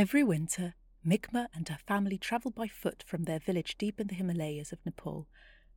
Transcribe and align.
Every 0.00 0.24
winter, 0.24 0.76
Mikma 1.06 1.48
and 1.52 1.68
her 1.68 1.76
family 1.86 2.16
travel 2.16 2.50
by 2.50 2.68
foot 2.68 3.04
from 3.06 3.24
their 3.24 3.38
village 3.38 3.76
deep 3.76 4.00
in 4.00 4.06
the 4.06 4.14
Himalayas 4.14 4.72
of 4.72 4.78
Nepal 4.86 5.28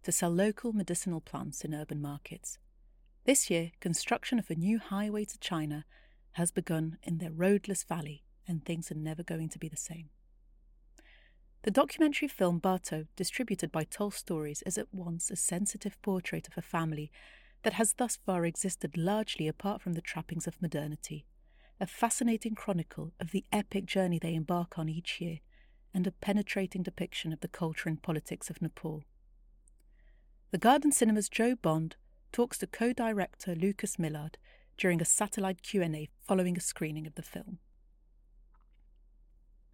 to 0.03 0.13
sell 0.13 0.29
local 0.29 0.71
medicinal 0.71 1.19
plants 1.19 1.65
in 1.65 1.73
urban 1.73 2.01
markets. 2.01 2.57
This 3.25 3.49
year, 3.49 3.71
construction 3.81 4.39
of 4.39 4.49
a 4.49 4.55
new 4.55 4.79
highway 4.79 5.25
to 5.25 5.37
China 5.39 5.83
has 6.39 6.51
begun 6.51 6.99
in 7.03 7.17
their 7.17 7.33
roadless 7.33 7.83
valley, 7.83 8.23
and 8.47 8.63
things 8.63 8.89
are 8.89 8.95
never 8.95 9.23
going 9.23 9.49
to 9.49 9.59
be 9.59 9.67
the 9.67 9.75
same. 9.75 10.07
The 11.63 11.71
documentary 11.71 12.29
film 12.29 12.61
Baato, 12.61 13.07
distributed 13.17 13.73
by 13.73 13.83
Tull 13.83 14.11
Stories, 14.11 14.63
is 14.65 14.77
at 14.77 14.93
once 14.93 15.31
a 15.31 15.35
sensitive 15.35 16.01
portrait 16.01 16.47
of 16.47 16.57
a 16.57 16.61
family 16.61 17.11
that 17.63 17.73
has 17.73 17.95
thus 17.95 18.15
far 18.25 18.45
existed 18.45 18.95
largely 18.95 19.49
apart 19.49 19.81
from 19.81 19.95
the 19.95 20.01
trappings 20.01 20.47
of 20.47 20.61
modernity, 20.61 21.25
a 21.83 21.85
fascinating 21.85 22.55
chronicle 22.55 23.11
of 23.19 23.31
the 23.31 23.43
epic 23.51 23.85
journey 23.85 24.17
they 24.17 24.35
embark 24.35 24.79
on 24.79 24.87
each 24.87 25.19
year, 25.19 25.39
and 25.93 26.07
a 26.07 26.11
penetrating 26.11 26.81
depiction 26.81 27.33
of 27.33 27.41
the 27.41 27.47
culture 27.49 27.89
and 27.89 28.01
politics 28.01 28.49
of 28.49 28.61
Nepal. 28.61 29.03
The 30.51 30.57
Garden 30.57 30.93
Cinema's 30.93 31.27
Joe 31.27 31.55
Bond 31.61 31.97
talks 32.31 32.57
to 32.59 32.67
co-director 32.67 33.53
Lucas 33.53 33.99
Millard 33.99 34.37
during 34.77 35.01
a 35.01 35.05
satellite 35.05 35.61
Q&A 35.61 36.07
following 36.21 36.55
a 36.55 36.61
screening 36.61 37.05
of 37.05 37.15
the 37.15 37.21
film. 37.21 37.59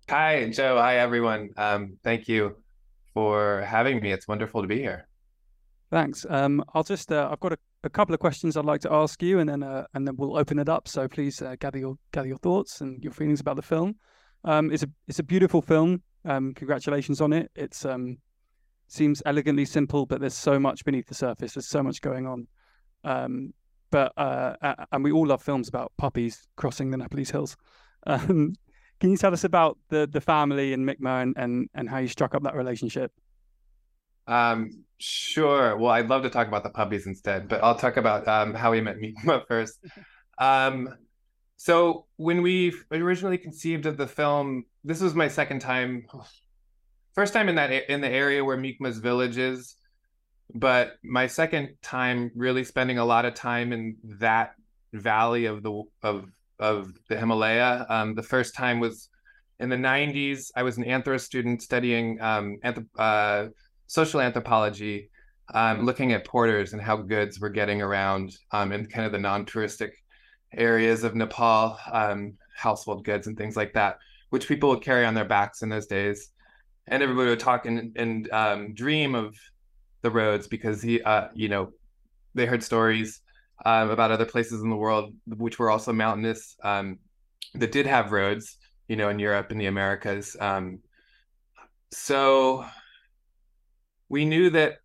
Hi, 0.10 0.49
Joe. 0.49 0.77
Hi, 0.77 0.98
everyone. 0.98 1.52
Um, 1.57 1.99
thank 2.04 2.27
you 2.27 2.55
for 3.13 3.62
having 3.62 4.02
me. 4.02 4.12
It's 4.12 4.27
wonderful 4.27 4.63
to 4.63 4.68
be 4.68 4.80
here. 4.80 5.07
Thanks. 5.91 6.26
Um, 6.27 6.63
I'll 6.74 6.84
just 6.84 7.12
uh, 7.12 7.30
I've 7.32 7.40
got 7.40 7.54
a, 7.54 7.57
a, 7.84 7.90
couple 7.90 8.13
of 8.13 8.20
questions 8.20 8.58
I'd 8.58 8.66
like 8.66 8.82
to 8.82 8.91
ask 8.91 9.22
you, 9.22 9.40
and 9.40 9.49
then 9.49 9.63
uh, 9.63 9.85
and 9.94 10.08
then 10.08 10.16
we'll 10.18 10.38
open 10.38 10.60
it 10.60 10.70
up. 10.70 10.88
So 10.88 11.08
please 11.08 11.41
uh, 11.41 11.55
gather 11.60 11.77
your 11.77 11.96
gather 12.12 12.27
your 12.27 12.38
thoughts 12.38 12.82
and 12.82 13.04
your 13.04 13.13
feelings 13.13 13.40
about 13.40 13.55
the 13.55 13.62
film. 13.62 13.96
Um, 14.44 14.71
it's 14.71 14.84
a 14.84 14.90
it's 15.08 15.20
a 15.20 15.24
beautiful 15.24 15.62
film. 15.62 16.04
Um, 16.26 16.54
congratulations 16.54 17.21
on 17.21 17.34
it. 17.34 17.52
It's 17.55 17.86
um, 17.86 18.18
seems 18.88 19.21
elegantly 19.26 19.66
simple, 19.66 20.05
but 20.05 20.20
there's 20.20 20.34
so 20.34 20.60
much 20.60 20.84
beneath 20.84 21.08
the 21.08 21.16
surface. 21.16 21.54
There's 21.54 21.68
so 21.68 21.84
much 21.84 22.02
going 22.02 22.27
on. 22.27 22.48
Um, 23.04 23.54
but 23.91 24.12
uh, 24.18 24.55
and 24.91 25.04
we 25.04 25.12
all 25.12 25.27
love 25.27 25.41
films 25.41 25.68
about 25.68 25.91
puppies 25.98 26.48
crossing 26.55 26.91
the 26.91 26.98
Nepalese 26.98 27.32
hills. 27.32 27.55
Um, 28.08 28.55
can 29.02 29.12
you 29.12 29.18
tell 29.18 29.34
us 29.34 29.43
about 29.43 29.77
the 29.90 30.08
the 30.10 30.21
family 30.21 30.71
and 30.71 30.88
Mikma 30.88 31.21
and, 31.21 31.34
and 31.38 31.70
and 31.74 31.90
how 31.90 31.98
you 31.98 32.08
struck 32.08 32.34
up 32.34 32.43
that 32.43 32.55
relationship? 32.55 33.12
Um, 34.30 34.85
sure. 34.99 35.76
Well, 35.77 35.91
I'd 35.91 36.08
love 36.08 36.24
to 36.24 36.30
talk 36.30 36.48
about 36.48 36.63
the 36.63 36.70
puppies 36.70 37.08
instead, 37.08 37.48
but 37.48 37.63
I'll 37.63 37.76
talk 37.76 37.98
about 37.98 38.27
um, 38.27 38.54
how 38.54 38.71
we 38.71 38.82
met 38.82 38.98
Mikma 38.98 39.46
first. 39.48 39.80
Um, 40.38 40.90
so 41.58 42.05
when 42.16 42.41
we 42.41 42.74
originally 42.91 43.38
conceived 43.38 43.86
of 43.86 43.98
the 43.98 44.08
film, 44.08 44.63
this 44.84 45.02
was 45.02 45.16
my 45.16 45.27
second 45.27 45.60
time, 45.60 46.05
first 47.13 47.34
time 47.34 47.49
in 47.49 47.55
that 47.55 47.71
in 47.91 47.99
the 47.99 48.08
area 48.08 48.46
where 48.46 48.58
Mikma's 48.58 48.99
village 48.99 49.38
is, 49.38 49.76
but 50.54 50.93
my 51.04 51.27
second 51.27 51.76
time 51.82 52.32
really 52.36 52.64
spending 52.64 52.98
a 52.98 53.05
lot 53.05 53.26
of 53.26 53.34
time 53.34 53.74
in 53.74 53.98
that 54.20 54.54
valley 54.93 55.46
of 55.46 55.64
the 55.64 55.84
of 56.02 56.26
of 56.60 56.93
the 57.10 57.18
Himalaya. 57.18 57.86
Um, 57.90 58.16
the 58.16 58.24
first 58.24 58.55
time 58.55 58.80
was 58.80 59.10
in 59.60 59.70
the 59.70 59.76
90s. 59.76 60.52
I 60.55 60.64
was 60.64 60.77
an 60.77 60.86
anthro 60.86 61.20
student 61.20 61.62
studying 61.62 62.21
um, 62.21 62.58
anthrop- 62.64 62.88
uh, 62.98 63.49
social 63.90 64.22
anthropology, 64.22 65.09
um, 65.56 65.84
looking 65.84 66.13
at 66.13 66.23
porters 66.23 66.73
and 66.73 66.81
how 66.81 66.95
goods 66.95 67.40
were 67.40 67.50
getting 67.50 67.81
around 67.81 68.38
um, 68.51 68.72
in 68.72 68.85
kind 68.85 69.07
of 69.07 69.12
the 69.12 69.18
non-touristic 69.18 69.90
areas 70.53 71.03
of 71.03 71.16
Nepal, 71.16 71.75
um, 71.91 72.34
household 72.56 73.03
goods 73.03 73.25
and 73.25 73.36
things 73.36 73.58
like 73.58 73.74
that, 73.74 73.97
which 74.30 74.47
people 74.47 74.69
would 74.69 74.84
carry 74.84 75.06
on 75.06 75.16
their 75.16 75.25
backs 75.25 75.64
in 75.64 75.69
those 75.69 75.88
days. 75.88 76.30
And 76.86 77.02
everybody 77.02 77.30
would 77.30 77.40
talk 77.40 77.66
and, 77.66 77.97
and 77.97 78.31
um, 78.31 78.75
dream 78.75 79.16
of 79.16 79.36
the 80.03 80.12
roads 80.12 80.46
because 80.46 80.84
he, 80.84 81.02
uh, 81.02 81.30
you 81.34 81.50
know, 81.50 81.72
they 82.35 82.46
heard 82.46 82.64
stories 82.64 83.22
um, 83.66 83.90
about 83.90 84.12
other 84.12 84.25
places 84.25 84.62
in 84.62 84.69
the 84.69 84.75
world 84.75 85.16
which 85.25 85.58
were 85.58 85.72
also 85.72 85.91
mountainous 85.91 86.56
um, 86.64 87.00
that 87.56 87.72
did 87.72 87.88
have 87.88 88.12
roads, 88.12 88.58
you 88.88 88.96
know, 88.96 89.09
in 89.09 89.18
Europe 89.18 89.50
and 89.50 89.59
the 89.59 89.66
Americas. 89.66 90.38
Um, 90.40 90.80
so 91.91 92.66
we 94.09 94.25
knew 94.25 94.50
that 94.50 94.80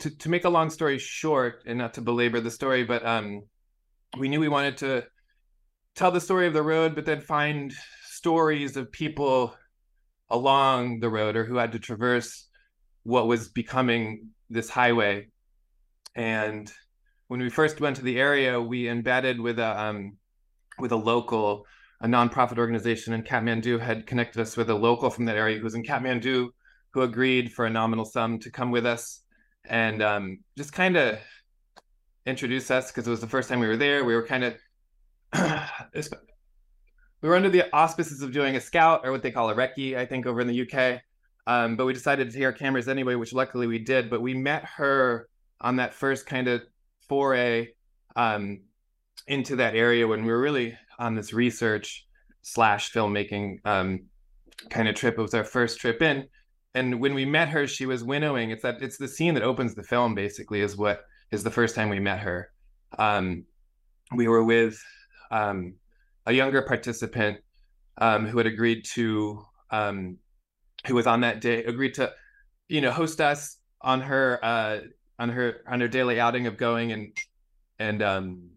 to, 0.00 0.10
to 0.10 0.28
make 0.28 0.44
a 0.44 0.50
long 0.50 0.70
story 0.70 0.98
short 0.98 1.62
and 1.66 1.78
not 1.78 1.94
to 1.94 2.00
belabor 2.00 2.40
the 2.40 2.50
story, 2.50 2.84
but 2.84 3.04
um, 3.04 3.42
we 4.18 4.28
knew 4.28 4.40
we 4.40 4.48
wanted 4.48 4.78
to 4.78 5.04
tell 5.94 6.10
the 6.10 6.20
story 6.20 6.46
of 6.46 6.54
the 6.54 6.62
road, 6.62 6.94
but 6.94 7.04
then 7.04 7.20
find 7.20 7.72
stories 8.04 8.76
of 8.76 8.90
people 8.90 9.54
along 10.30 11.00
the 11.00 11.10
road 11.10 11.36
or 11.36 11.44
who 11.44 11.56
had 11.56 11.72
to 11.72 11.78
traverse 11.78 12.48
what 13.02 13.26
was 13.26 13.48
becoming 13.48 14.28
this 14.48 14.70
highway. 14.70 15.28
And 16.14 16.72
when 17.28 17.40
we 17.40 17.50
first 17.50 17.80
went 17.80 17.96
to 17.96 18.02
the 18.02 18.18
area, 18.18 18.60
we 18.60 18.88
embedded 18.88 19.40
with 19.40 19.58
a 19.58 19.80
um, 19.80 20.16
with 20.78 20.92
a 20.92 20.96
local, 20.96 21.66
a 22.00 22.06
nonprofit 22.06 22.58
organization 22.58 23.12
in 23.12 23.22
Kathmandu 23.22 23.78
had 23.80 24.06
connected 24.06 24.40
us 24.40 24.56
with 24.56 24.70
a 24.70 24.74
local 24.74 25.10
from 25.10 25.26
that 25.26 25.36
area 25.36 25.58
who 25.58 25.64
was 25.64 25.74
in 25.74 25.82
Kathmandu, 25.82 26.48
who 26.92 27.02
agreed 27.02 27.52
for 27.52 27.66
a 27.66 27.70
nominal 27.70 28.04
sum 28.04 28.38
to 28.40 28.50
come 28.50 28.70
with 28.70 28.86
us 28.86 29.20
and 29.64 30.02
um, 30.02 30.38
just 30.56 30.72
kind 30.72 30.96
of 30.96 31.18
introduce 32.26 32.70
us 32.70 32.90
because 32.90 33.06
it 33.06 33.10
was 33.10 33.20
the 33.20 33.26
first 33.26 33.48
time 33.48 33.60
we 33.60 33.66
were 33.66 33.76
there. 33.76 34.04
We 34.04 34.14
were 34.14 34.26
kind 34.26 34.44
of 34.44 34.54
we 37.22 37.28
were 37.28 37.36
under 37.36 37.48
the 37.48 37.72
auspices 37.74 38.22
of 38.22 38.32
doing 38.32 38.56
a 38.56 38.60
scout 38.60 39.02
or 39.04 39.12
what 39.12 39.22
they 39.22 39.30
call 39.30 39.50
a 39.50 39.54
recce, 39.54 39.96
I 39.96 40.06
think, 40.06 40.26
over 40.26 40.40
in 40.40 40.46
the 40.46 40.62
UK. 40.62 41.00
Um, 41.46 41.76
but 41.76 41.86
we 41.86 41.92
decided 41.92 42.28
to 42.28 42.34
take 42.34 42.44
our 42.44 42.52
cameras 42.52 42.88
anyway, 42.88 43.14
which 43.14 43.32
luckily 43.32 43.66
we 43.66 43.78
did. 43.78 44.10
But 44.10 44.20
we 44.20 44.34
met 44.34 44.64
her 44.76 45.28
on 45.60 45.76
that 45.76 45.94
first 45.94 46.26
kind 46.26 46.48
of 46.48 46.62
foray 47.08 47.68
um, 48.16 48.60
into 49.26 49.56
that 49.56 49.74
area 49.74 50.06
when 50.06 50.24
we 50.24 50.32
were 50.32 50.40
really 50.40 50.76
on 50.98 51.14
this 51.14 51.32
research 51.32 52.06
slash 52.42 52.92
filmmaking 52.92 53.58
um, 53.64 54.06
kind 54.70 54.88
of 54.88 54.94
trip. 54.94 55.18
It 55.18 55.22
was 55.22 55.34
our 55.34 55.44
first 55.44 55.80
trip 55.80 56.02
in, 56.02 56.28
and 56.74 57.00
when 57.00 57.14
we 57.14 57.24
met 57.24 57.48
her, 57.50 57.66
she 57.66 57.86
was 57.86 58.02
winnowing. 58.02 58.50
It's 58.50 58.62
that 58.62 58.82
it's 58.82 58.96
the 58.96 59.08
scene 59.08 59.34
that 59.34 59.42
opens 59.42 59.74
the 59.74 59.82
film. 59.82 60.14
Basically, 60.14 60.60
is 60.60 60.76
what 60.76 61.04
is 61.30 61.42
the 61.42 61.50
first 61.50 61.74
time 61.74 61.88
we 61.88 62.00
met 62.00 62.20
her. 62.20 62.50
Um, 62.98 63.44
we 64.14 64.28
were 64.28 64.44
with 64.44 64.82
um, 65.30 65.74
a 66.26 66.32
younger 66.32 66.62
participant 66.62 67.38
um, 67.98 68.26
who 68.26 68.38
had 68.38 68.46
agreed 68.46 68.84
to, 68.94 69.42
um, 69.70 70.18
who 70.86 70.94
was 70.94 71.06
on 71.06 71.20
that 71.20 71.40
day, 71.40 71.64
agreed 71.64 71.94
to, 71.94 72.12
you 72.68 72.80
know, 72.80 72.90
host 72.90 73.20
us 73.20 73.58
on 73.80 74.00
her 74.00 74.38
uh, 74.42 74.80
on 75.18 75.28
her 75.28 75.62
on 75.68 75.80
her 75.80 75.88
daily 75.88 76.18
outing 76.18 76.46
of 76.46 76.56
going 76.56 76.92
and 76.92 77.16
and 77.78 78.02
um 78.02 78.50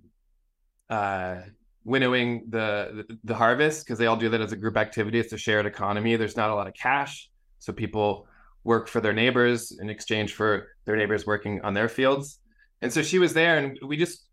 uh 0.90 1.38
winnowing 1.84 2.46
the 2.50 3.06
the, 3.08 3.20
the 3.24 3.36
harvest 3.36 3.86
because 3.86 4.00
they 4.00 4.08
all 4.08 4.18
do 4.18 4.30
that 4.30 4.42
as 4.42 4.52
a 4.52 4.56
group 4.56 4.76
activity 4.76 5.20
it's 5.20 5.32
a 5.34 5.38
shared 5.38 5.66
economy 5.66 6.16
there's 6.16 6.36
not 6.36 6.50
a 6.50 6.56
lot 6.56 6.68
of 6.68 6.74
cash 6.74 7.30
so 7.60 7.74
people 7.74 8.28
work 8.64 8.88
for 8.88 9.02
their 9.02 9.14
neighbors 9.14 9.72
in 9.80 9.90
exchange 9.90 10.34
for 10.34 10.68
their 10.86 10.96
neighbors 10.96 11.26
working 11.26 11.62
on 11.62 11.74
their 11.74 11.90
fields 11.90 12.40
and 12.82 12.92
so 12.92 13.02
she 13.02 13.20
was 13.20 13.34
there 13.34 13.58
and 13.58 13.78
we 13.86 13.98
just 13.98 14.26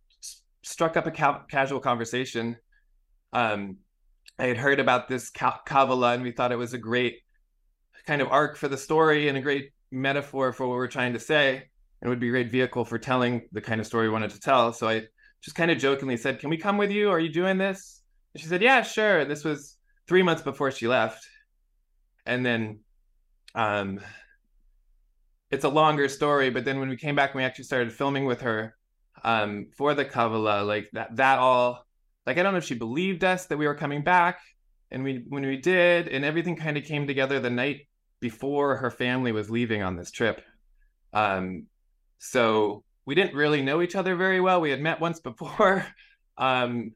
struck 0.63 0.97
up 0.97 1.07
a 1.07 1.11
ca- 1.11 1.43
casual 1.51 1.81
conversation 1.81 2.57
um 3.33 3.77
i 4.39 4.47
had 4.47 4.57
heard 4.57 4.81
about 4.81 5.09
this 5.09 5.31
ka- 5.31 5.61
kavala 5.67 6.15
and 6.15 6.23
we 6.23 6.33
thought 6.33 6.53
it 6.53 6.57
was 6.57 6.73
a 6.73 6.79
great 6.79 7.19
kind 8.07 8.23
of 8.23 8.29
arc 8.29 8.57
for 8.57 8.69
the 8.69 8.77
story 8.77 9.29
and 9.29 9.39
a 9.39 9.41
great 9.41 9.71
metaphor 9.91 10.53
for 10.53 10.67
what 10.67 10.75
we're 10.75 10.87
trying 10.89 11.13
to 11.13 11.21
say 11.21 11.63
and 12.01 12.09
would 12.09 12.19
be 12.19 12.29
a 12.29 12.33
great 12.33 12.51
vehicle 12.51 12.85
for 12.85 12.99
telling 12.99 13.43
the 13.53 13.61
kind 13.61 13.81
of 13.81 13.87
story 13.87 14.09
we 14.09 14.13
wanted 14.13 14.31
to 14.31 14.41
tell. 14.41 14.73
So 14.73 14.89
I 14.89 15.05
just 15.41 15.57
kind 15.57 15.71
of 15.71 15.79
jokingly 15.79 16.17
said, 16.17 16.41
Can 16.41 16.51
we 16.51 16.57
come 16.57 16.77
with 16.77 16.91
you? 16.91 17.11
Are 17.11 17.21
you 17.21 17.33
doing 17.33 17.59
this? 17.59 18.03
And 18.35 18.41
she 18.41 18.49
said, 18.49 18.61
Yeah, 18.61 18.83
sure. 18.83 19.25
This 19.25 19.45
was 19.45 19.77
three 20.09 20.23
months 20.23 20.43
before 20.43 20.73
she 20.73 20.89
left. 20.89 21.25
And 22.27 22.45
then 22.45 22.81
um, 23.55 24.01
it's 25.51 25.65
a 25.65 25.69
longer 25.69 26.09
story, 26.09 26.51
but 26.51 26.65
then 26.65 26.81
when 26.81 26.89
we 26.89 26.97
came 26.97 27.15
back 27.15 27.31
and 27.31 27.39
we 27.39 27.45
actually 27.45 27.65
started 27.65 27.93
filming 27.93 28.25
with 28.25 28.41
her 28.41 28.75
um, 29.23 29.67
for 29.77 29.95
the 29.95 30.05
Kavala, 30.05 30.67
like 30.67 30.89
that, 30.93 31.17
that 31.17 31.39
all, 31.39 31.87
like, 32.27 32.39
I 32.39 32.43
don't 32.43 32.53
know 32.53 32.59
if 32.59 32.65
she 32.65 32.75
believed 32.75 33.23
us 33.25 33.47
that 33.47 33.59
we 33.59 33.67
were 33.67 33.75
coming 33.75 34.03
back. 34.03 34.41
And 34.91 35.05
we, 35.05 35.25
when 35.29 35.45
we 35.47 35.57
did, 35.57 36.09
and 36.09 36.25
everything 36.25 36.57
kind 36.57 36.77
of 36.77 36.85
came 36.85 37.07
together 37.07 37.41
the 37.41 37.49
night 37.49 37.89
before 38.21 38.77
her 38.77 38.91
family 38.91 39.33
was 39.33 39.51
leaving 39.51 39.83
on 39.83 39.97
this 39.97 40.11
trip. 40.11 40.43
Um, 41.13 41.67
so 42.19 42.85
we 43.05 43.15
didn't 43.15 43.35
really 43.35 43.63
know 43.63 43.83
each 43.83 43.97
other 43.97 44.17
very 44.17 44.41
well. 44.41 44.61
We 44.61 44.71
had 44.71 44.81
met 44.81 45.01
once 45.01 45.21
before, 45.21 45.87
um, 46.39 46.93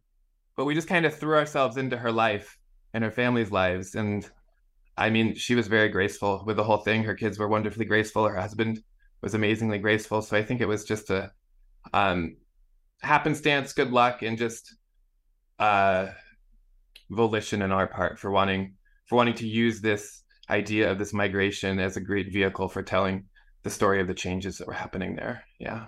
but 0.57 0.65
we 0.65 0.75
just 0.75 0.89
kind 0.89 1.05
of 1.05 1.15
threw 1.15 1.37
ourselves 1.37 1.77
into 1.77 1.97
her 1.97 2.13
life 2.13 2.59
and 2.95 3.03
her 3.03 3.11
family's 3.11 3.51
lives. 3.51 3.95
And 3.95 4.29
I 4.97 5.11
mean, 5.11 5.35
she 5.35 5.55
was 5.55 5.69
very 5.69 5.89
graceful 5.89 6.43
with 6.47 6.57
the 6.57 6.65
whole 6.65 6.79
thing. 6.79 7.05
Her 7.05 7.15
kids 7.15 7.39
were 7.39 7.49
wonderfully 7.49 7.85
graceful. 7.85 8.27
Her 8.27 8.41
husband 8.41 8.83
was 9.21 9.35
amazingly 9.35 9.79
graceful. 9.79 10.23
So 10.23 10.37
I 10.37 10.43
think 10.43 10.61
it 10.61 10.69
was 10.69 10.85
just 10.85 11.11
a 11.11 11.33
um, 11.93 12.37
happenstance, 13.03 13.73
good 13.73 13.91
luck, 13.91 14.23
and 14.23 14.39
just 14.39 14.75
uh, 15.59 16.09
volition 17.11 17.63
on 17.63 17.73
our 17.73 17.87
part 17.87 18.19
for 18.19 18.31
wanting 18.31 18.75
for 19.07 19.17
wanting 19.17 19.35
to 19.35 19.47
use 19.47 19.81
this 19.81 20.23
idea 20.51 20.91
of 20.91 20.99
this 20.99 21.13
migration 21.13 21.79
as 21.79 21.97
a 21.97 22.01
great 22.01 22.33
vehicle 22.33 22.69
for 22.69 22.83
telling 22.83 23.25
the 23.63 23.71
story 23.71 24.01
of 24.01 24.07
the 24.07 24.15
changes 24.15 24.59
that 24.59 24.67
were 24.67 24.73
happening 24.73 25.17
there. 25.17 25.45
Yeah. 25.59 25.87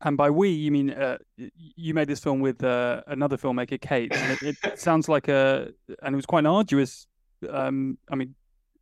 And 0.00 0.16
by 0.16 0.30
we, 0.30 0.48
you 0.48 0.72
mean 0.72 0.90
uh, 0.90 1.18
you 1.36 1.94
made 1.94 2.08
this 2.08 2.20
film 2.20 2.40
with 2.40 2.64
uh, 2.64 3.02
another 3.06 3.36
filmmaker, 3.36 3.80
Kate. 3.80 4.10
It, 4.12 4.56
it, 4.64 4.78
sounds 4.80 5.08
like 5.08 5.28
a, 5.28 5.68
and 6.02 6.14
it 6.14 6.16
was 6.16 6.26
quite 6.26 6.40
an 6.40 6.46
arduous. 6.46 7.06
Um, 7.48 7.98
I 8.10 8.16
mean, 8.16 8.34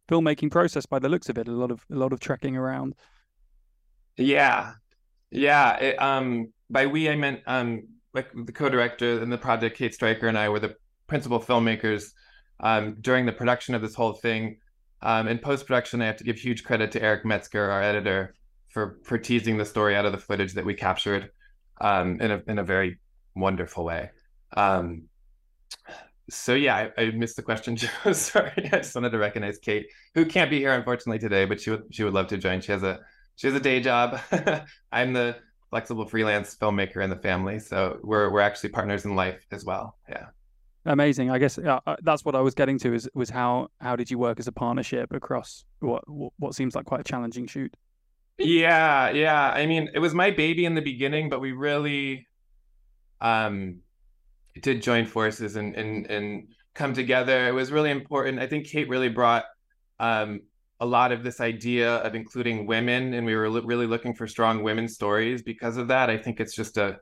filmmaking 0.08 0.50
process 0.50 0.87
by 0.87 0.99
the 0.99 1.08
looks 1.08 1.29
of 1.29 1.38
it. 1.38 1.49
A 1.49 1.53
lot 1.53 1.70
of 1.70 1.85
a 1.91 1.97
lot 1.97 2.12
of 2.12 2.20
trekking 2.20 2.56
around. 2.56 2.94
Yeah, 4.17 4.75
yeah. 5.31 5.76
It, 5.76 6.03
um, 6.03 6.53
by 6.70 6.87
we, 6.87 7.08
I 7.08 7.17
meant 7.17 7.41
um, 7.47 7.88
like 8.14 8.29
the 8.35 8.53
co-director 8.53 9.23
and 9.23 9.31
the 9.31 9.38
project, 9.38 9.76
Kate 9.76 9.94
Stryker 9.94 10.29
and 10.29 10.38
I 10.38 10.49
were 10.49 10.61
the 10.61 10.75
principal 11.06 11.41
filmmakers 11.41 12.12
um, 12.61 12.97
during 13.00 13.26
the 13.26 13.32
production 13.32 13.75
of 13.75 13.82
this 13.82 13.94
whole 13.94 14.14
thing. 14.14 14.59
Um, 15.02 15.29
in 15.29 15.38
post 15.38 15.67
production, 15.67 16.00
I 16.00 16.06
have 16.06 16.17
to 16.17 16.25
give 16.25 16.37
huge 16.37 16.64
credit 16.64 16.91
to 16.93 17.02
Eric 17.02 17.25
Metzger, 17.25 17.70
our 17.70 17.82
editor, 17.82 18.35
for 18.70 18.99
for 19.05 19.19
teasing 19.19 19.59
the 19.59 19.64
story 19.64 19.94
out 19.94 20.06
of 20.06 20.12
the 20.12 20.19
footage 20.19 20.55
that 20.55 20.64
we 20.64 20.75
captured 20.75 21.31
um, 21.81 22.20
in 22.20 22.31
a 22.31 22.43
in 22.49 22.59
a 22.59 22.64
very 22.64 22.99
wonderful 23.35 23.85
way. 23.85 24.11
Um, 24.56 25.05
so 26.28 26.55
yeah, 26.55 26.88
I, 26.96 27.02
I, 27.02 27.11
missed 27.11 27.37
the 27.37 27.43
question, 27.43 27.76
Joe. 27.76 27.88
Sorry, 28.12 28.52
I 28.73 28.78
just 28.78 28.94
wanted 28.94 29.11
to 29.11 29.19
recognize 29.19 29.58
Kate, 29.58 29.87
who 30.14 30.25
can't 30.25 30.50
be 30.50 30.58
here 30.58 30.73
unfortunately 30.73 31.19
today, 31.19 31.44
but 31.44 31.61
she 31.61 31.70
would 31.70 31.84
she 31.90 32.05
would 32.05 32.14
love 32.14 32.26
to 32.28 32.37
join. 32.37 32.61
She 32.61 32.73
has 32.73 32.82
a 32.82 33.00
she 33.37 33.46
has 33.46 33.56
a 33.56 33.61
day 33.61 33.81
job. 33.81 34.19
I'm 34.93 35.12
the 35.12 35.37
flexible 35.70 36.06
freelance 36.06 36.56
filmmaker 36.56 37.02
in 37.02 37.11
the 37.11 37.17
family, 37.17 37.58
so 37.58 37.99
we're 38.02 38.31
we're 38.31 38.40
actually 38.40 38.70
partners 38.70 39.05
in 39.05 39.14
life 39.14 39.44
as 39.52 39.64
well. 39.64 39.96
Yeah. 40.08 40.26
Amazing. 40.84 41.31
I 41.31 41.38
guess 41.38 41.58
uh, 41.58 41.81
that's 42.02 42.25
what 42.25 42.37
I 42.37 42.40
was 42.40 42.55
getting 42.55 42.78
to 42.78 42.94
is 42.94 43.08
was 43.14 43.28
how 43.28 43.69
how 43.81 43.96
did 43.96 44.11
you 44.11 44.19
work 44.19 44.38
as 44.38 44.46
a 44.46 44.52
partnership 44.52 45.12
across 45.12 45.64
what 45.81 46.05
what 46.06 46.55
seems 46.55 46.75
like 46.75 46.87
quite 46.87 47.00
a 47.00 47.05
challenging 47.05 47.46
shoot? 47.46 47.75
Yeah, 48.38 49.11
yeah. 49.11 49.50
I 49.50 49.67
mean, 49.67 49.90
it 49.94 49.99
was 49.99 50.14
my 50.14 50.31
baby 50.31 50.64
in 50.64 50.75
the 50.75 50.82
beginning, 50.82 51.28
but 51.28 51.40
we 51.40 51.52
really 51.52 52.26
um 53.20 53.81
did 54.62 54.82
join 54.82 55.06
forces 55.06 55.56
and 55.56 55.75
and 55.75 56.06
and 56.11 56.49
come 56.75 56.94
together. 56.94 57.49
It 57.49 57.53
was 57.53 57.73
really 57.73 57.91
important. 57.91 58.38
I 58.38 58.47
think 58.47 58.67
Kate 58.67 58.88
really 58.88 59.08
brought 59.08 59.44
um 59.99 60.41
a 60.79 60.87
lot 60.87 61.11
of 61.11 61.23
this 61.23 61.41
idea 61.41 61.97
of 61.97 62.14
including 62.14 62.67
women 62.67 63.14
and 63.14 63.25
we 63.25 63.35
were 63.35 63.49
li- 63.49 63.62
really 63.64 63.87
looking 63.87 64.14
for 64.14 64.26
strong 64.26 64.62
women 64.62 64.88
stories 64.88 65.43
because 65.43 65.79
of 65.79 65.88
that. 65.88 66.11
I 66.11 66.19
think 66.19 66.38
it's 66.38 66.55
just 66.55 66.76
a 66.76 66.99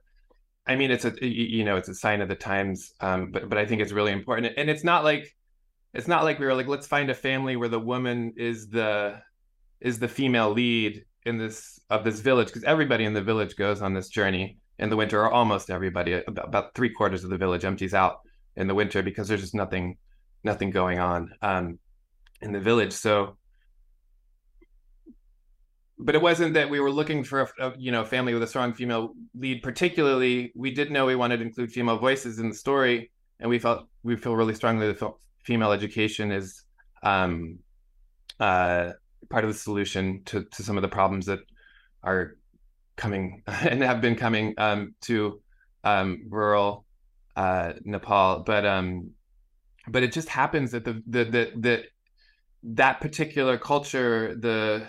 I 0.66 0.76
mean, 0.76 0.90
it's 0.90 1.04
a 1.04 1.12
you 1.24 1.64
know, 1.64 1.76
it's 1.76 1.88
a 1.88 1.94
sign 1.94 2.22
of 2.22 2.28
the 2.28 2.34
times. 2.34 2.92
Um, 3.00 3.30
but 3.30 3.48
but 3.48 3.58
I 3.58 3.66
think 3.66 3.82
it's 3.82 3.92
really 3.92 4.12
important, 4.12 4.54
and 4.56 4.70
it's 4.70 4.84
not 4.84 5.04
like 5.04 5.34
it's 5.92 6.08
not 6.08 6.24
like 6.24 6.38
we 6.38 6.46
were 6.46 6.54
like 6.54 6.66
let's 6.66 6.86
find 6.86 7.10
a 7.10 7.14
family 7.14 7.56
where 7.56 7.68
the 7.68 7.80
woman 7.80 8.32
is 8.36 8.68
the 8.68 9.20
is 9.80 9.98
the 9.98 10.08
female 10.08 10.50
lead 10.50 11.04
in 11.26 11.38
this 11.38 11.80
of 11.90 12.04
this 12.04 12.20
village 12.20 12.48
because 12.48 12.64
everybody 12.64 13.04
in 13.04 13.14
the 13.14 13.22
village 13.22 13.56
goes 13.56 13.82
on 13.82 13.94
this 13.94 14.08
journey 14.08 14.58
in 14.78 14.90
the 14.90 14.96
winter, 14.96 15.22
or 15.22 15.30
almost 15.30 15.70
everybody. 15.70 16.12
About, 16.12 16.48
about 16.48 16.74
three 16.74 16.90
quarters 16.90 17.24
of 17.24 17.30
the 17.30 17.38
village 17.38 17.64
empties 17.64 17.94
out 17.94 18.20
in 18.56 18.66
the 18.66 18.74
winter 18.74 19.02
because 19.02 19.28
there's 19.28 19.40
just 19.40 19.54
nothing 19.54 19.96
nothing 20.42 20.70
going 20.70 20.98
on 20.98 21.30
um, 21.42 21.78
in 22.40 22.52
the 22.52 22.60
village. 22.60 22.92
So 22.92 23.36
but 25.98 26.14
it 26.14 26.22
wasn't 26.22 26.54
that 26.54 26.68
we 26.68 26.80
were 26.80 26.90
looking 26.90 27.22
for 27.22 27.42
a, 27.42 27.68
a, 27.68 27.72
you 27.78 27.92
know 27.92 28.04
family 28.04 28.34
with 28.34 28.42
a 28.42 28.46
strong 28.46 28.74
female 28.74 29.14
lead 29.34 29.62
particularly 29.62 30.52
we 30.54 30.72
did 30.72 30.90
know 30.90 31.06
we 31.06 31.14
wanted 31.14 31.38
to 31.38 31.44
include 31.44 31.70
female 31.70 31.98
voices 31.98 32.38
in 32.38 32.48
the 32.48 32.54
story 32.54 33.10
and 33.40 33.48
we 33.48 33.58
felt 33.58 33.86
we 34.02 34.16
feel 34.16 34.34
really 34.34 34.54
strongly 34.54 34.92
that 34.92 35.12
female 35.44 35.72
education 35.72 36.32
is 36.32 36.62
um, 37.02 37.58
uh, 38.40 38.90
part 39.28 39.44
of 39.44 39.52
the 39.52 39.58
solution 39.58 40.22
to, 40.24 40.44
to 40.44 40.62
some 40.62 40.76
of 40.76 40.82
the 40.82 40.88
problems 40.88 41.26
that 41.26 41.40
are 42.02 42.36
coming 42.96 43.42
and 43.46 43.82
have 43.82 44.00
been 44.00 44.16
coming 44.16 44.54
um, 44.58 44.94
to 45.02 45.40
um, 45.82 46.26
rural 46.28 46.84
uh, 47.36 47.72
Nepal. 47.84 48.40
But 48.40 48.64
um, 48.64 49.10
but 49.88 50.02
it 50.02 50.12
just 50.12 50.28
happens 50.28 50.72
that 50.72 50.84
the 50.84 51.02
the 51.06 51.24
the, 51.24 51.52
the 51.56 51.84
that 52.62 53.00
particular 53.00 53.58
culture 53.58 54.34
the 54.34 54.86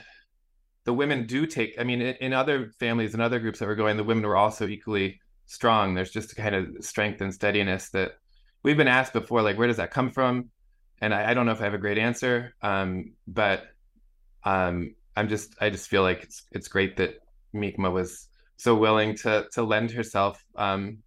the 0.86 0.94
women 0.94 1.26
do 1.26 1.46
take 1.46 1.76
i 1.78 1.84
mean 1.84 2.02
in, 2.02 2.32
other 2.32 2.72
families 2.80 3.14
and 3.14 3.22
other 3.22 3.38
groups 3.40 3.60
that 3.60 3.66
were 3.66 3.76
going 3.76 3.98
the 3.98 4.04
women 4.04 4.26
were 4.26 4.38
also 4.38 4.66
equally 4.68 5.20
strong. 5.48 5.94
There's 5.94 6.10
just 6.10 6.32
a 6.32 6.36
kind 6.36 6.56
of 6.56 6.84
strength 6.84 7.22
and 7.22 7.34
steadiness 7.34 7.90
that 7.90 8.14
we've 8.64 8.78
been 8.78 8.88
asked 8.88 9.14
before 9.14 9.42
like 9.42 9.58
where 9.58 9.68
does 9.68 9.78
that 9.78 9.92
come 9.92 10.10
from? 10.10 10.50
And 11.02 11.14
i, 11.14 11.32
I 11.32 11.34
don't 11.34 11.46
know 11.46 11.52
if 11.52 11.62
i 11.62 11.66
have 11.66 11.74
a 11.74 11.80
great 11.80 11.98
answer 11.98 12.56
um, 12.62 13.14
but 13.28 13.66
um, 14.44 14.96
i'm 15.18 15.28
just 15.28 15.54
i 15.60 15.70
just 15.70 15.90
feel 15.90 16.04
like 16.04 16.24
it's 16.24 16.44
it's 16.52 16.70
great 16.70 16.96
that 16.98 17.16
Mikma 17.56 17.92
was 17.92 18.28
so 18.58 18.76
willing 18.76 19.16
to 19.16 19.46
to 19.54 19.64
lend 19.64 19.92
herself 19.92 20.44
um, 20.56 20.98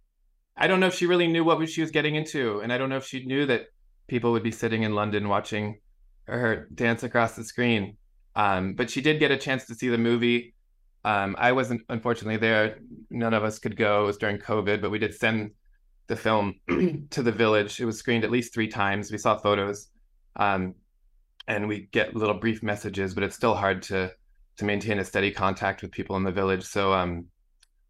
i 0.55 0.67
don't 0.67 0.79
know 0.79 0.87
if 0.87 0.93
she 0.93 1.05
really 1.05 1.27
knew 1.27 1.43
what 1.43 1.67
she 1.67 1.81
was 1.81 1.89
getting 1.89 2.15
into 2.15 2.59
and 2.59 2.71
i 2.71 2.77
don't 2.77 2.89
know 2.89 2.97
if 2.97 3.05
she 3.05 3.25
knew 3.25 3.45
that 3.45 3.67
people 4.07 4.31
would 4.31 4.43
be 4.43 4.51
sitting 4.51 4.83
in 4.83 4.93
london 4.93 5.27
watching 5.27 5.79
her 6.27 6.67
dance 6.75 7.01
across 7.01 7.35
the 7.35 7.43
screen 7.43 7.97
um, 8.39 8.73
but 8.73 8.89
she 8.89 9.01
did 9.01 9.19
get 9.19 9.31
a 9.31 9.37
chance 9.37 9.65
to 9.65 9.75
see 9.75 9.89
the 9.89 9.97
movie. 9.97 10.53
Um, 11.03 11.35
I 11.37 11.51
wasn't 11.51 11.81
unfortunately 11.89 12.37
there. 12.37 12.79
None 13.09 13.33
of 13.33 13.43
us 13.43 13.59
could 13.59 13.75
go. 13.75 14.03
It 14.03 14.07
was 14.07 14.17
during 14.17 14.37
COVID, 14.37 14.81
but 14.81 14.91
we 14.91 14.99
did 14.99 15.13
send 15.13 15.51
the 16.07 16.15
film 16.15 16.55
to 17.09 17.21
the 17.21 17.33
village. 17.33 17.81
It 17.81 17.85
was 17.85 17.99
screened 17.99 18.23
at 18.23 18.31
least 18.31 18.53
three 18.53 18.69
times. 18.69 19.11
We 19.11 19.17
saw 19.17 19.37
photos, 19.37 19.89
um, 20.37 20.75
and 21.47 21.67
we 21.67 21.89
get 21.91 22.15
little 22.15 22.39
brief 22.39 22.63
messages, 22.63 23.13
but 23.13 23.23
it's 23.23 23.35
still 23.35 23.55
hard 23.55 23.81
to 23.83 24.11
to 24.59 24.65
maintain 24.65 24.99
a 24.99 25.05
steady 25.05 25.31
contact 25.31 25.81
with 25.81 25.91
people 25.91 26.17
in 26.17 26.23
the 26.23 26.31
village. 26.31 26.63
So, 26.63 26.93
um, 26.93 27.27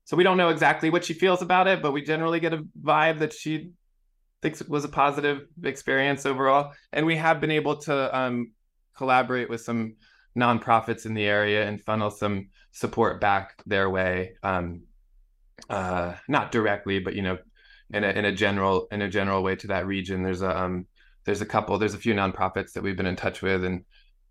so 0.06 0.16
we 0.16 0.24
don't 0.24 0.38
know 0.38 0.50
exactly 0.50 0.92
what 0.92 1.04
she 1.04 1.14
feels 1.14 1.42
about 1.42 1.68
it, 1.68 1.82
but 1.82 1.92
we 1.92 2.04
generally 2.04 2.40
get 2.40 2.54
a 2.54 2.64
vibe 2.82 3.20
that 3.20 3.34
she 3.34 3.72
thinks 4.42 4.62
was 4.68 4.86
a 4.86 4.90
positive 4.90 5.48
experience 5.64 6.28
overall. 6.28 6.74
And 6.94 7.06
we 7.06 7.18
have 7.18 7.42
been 7.42 7.52
able 7.52 7.78
to 7.78 8.18
um, 8.18 8.52
collaborate 8.96 9.50
with 9.50 9.62
some 9.62 9.96
nonprofits 10.38 11.08
in 11.08 11.16
the 11.16 11.26
area 11.26 11.68
and 11.68 11.84
funnel 11.84 12.12
some 12.12 12.50
support 12.72 13.20
back 13.20 13.64
their 13.66 13.90
way. 13.90 14.34
Um, 14.44 14.84
uh, 15.70 16.14
not 16.28 16.52
directly, 16.52 17.00
but 17.00 17.16
you 17.16 17.24
know, 17.24 17.38
in 17.92 18.04
a 18.04 18.10
in 18.10 18.26
a 18.26 18.32
general 18.32 18.88
in 18.92 19.02
a 19.02 19.10
general 19.10 19.42
way 19.42 19.56
to 19.56 19.68
that 19.68 19.88
region. 19.88 20.22
There's 20.24 20.44
a 20.44 20.58
um, 20.58 20.86
there's 21.26 21.42
a 21.42 21.46
couple, 21.46 21.78
there's 21.78 21.94
a 21.94 22.00
few 22.00 22.14
nonprofits 22.14 22.74
that 22.74 22.84
we've 22.84 22.96
been 22.96 23.06
in 23.06 23.16
touch 23.16 23.42
with 23.42 23.64
and 23.64 23.84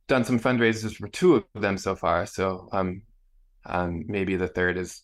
done 0.09 0.25
some 0.25 0.41
fundraisers 0.41 0.97
for 0.97 1.09
two 1.09 1.37
of 1.37 1.45
them 1.55 1.79
so 1.79 1.95
far. 1.95 2.27
So 2.27 2.69
um, 2.73 3.03
um, 3.65 4.05
maybe 4.09 4.37
the 4.37 4.49
third 4.49 4.77
is 4.77 5.03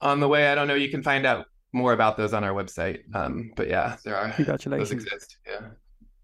on 0.00 0.20
the 0.20 0.28
way. 0.28 0.48
I 0.48 0.54
don't 0.54 0.66
know. 0.66 0.74
You 0.74 0.90
can 0.90 1.02
find 1.02 1.26
out 1.26 1.46
more 1.72 1.92
about 1.92 2.16
those 2.16 2.32
on 2.32 2.42
our 2.42 2.52
website. 2.52 3.00
Um, 3.14 3.52
but 3.54 3.68
yeah, 3.68 3.96
there 4.04 4.16
are. 4.16 4.30
Congratulations. 4.32 4.90
Those 4.90 5.04
exist. 5.04 5.36
Yeah. 5.46 5.68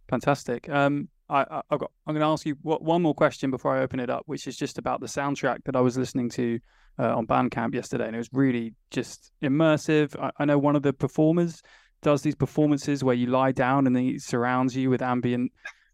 Fantastic. 0.08 0.68
Um, 0.68 1.08
I, 1.28 1.62
I, 1.70 1.76
got, 1.76 1.90
I'm 2.06 2.14
going 2.14 2.20
to 2.20 2.26
ask 2.26 2.46
you 2.46 2.56
one 2.62 3.02
more 3.02 3.14
question 3.14 3.50
before 3.50 3.76
I 3.76 3.82
open 3.82 3.98
it 3.98 4.10
up, 4.10 4.22
which 4.26 4.46
is 4.46 4.56
just 4.56 4.78
about 4.78 5.00
the 5.00 5.06
soundtrack 5.06 5.58
that 5.64 5.74
I 5.74 5.80
was 5.80 5.98
listening 5.98 6.28
to 6.30 6.60
uh, 6.98 7.16
on 7.16 7.26
Bandcamp 7.26 7.74
yesterday, 7.74 8.06
and 8.06 8.14
it 8.14 8.18
was 8.18 8.30
really 8.32 8.74
just 8.90 9.32
immersive. 9.42 10.18
I, 10.20 10.30
I, 10.38 10.44
know 10.44 10.58
one 10.58 10.76
of 10.76 10.82
the 10.82 10.92
performers 10.92 11.62
does 12.02 12.22
these 12.22 12.36
performances 12.36 13.02
where 13.02 13.14
you 13.14 13.26
lie 13.26 13.52
down 13.52 13.86
and 13.86 13.96
then 13.96 14.04
he 14.04 14.18
surrounds 14.18 14.76
you 14.76 14.88
with 14.88 15.02
ambient 15.02 15.50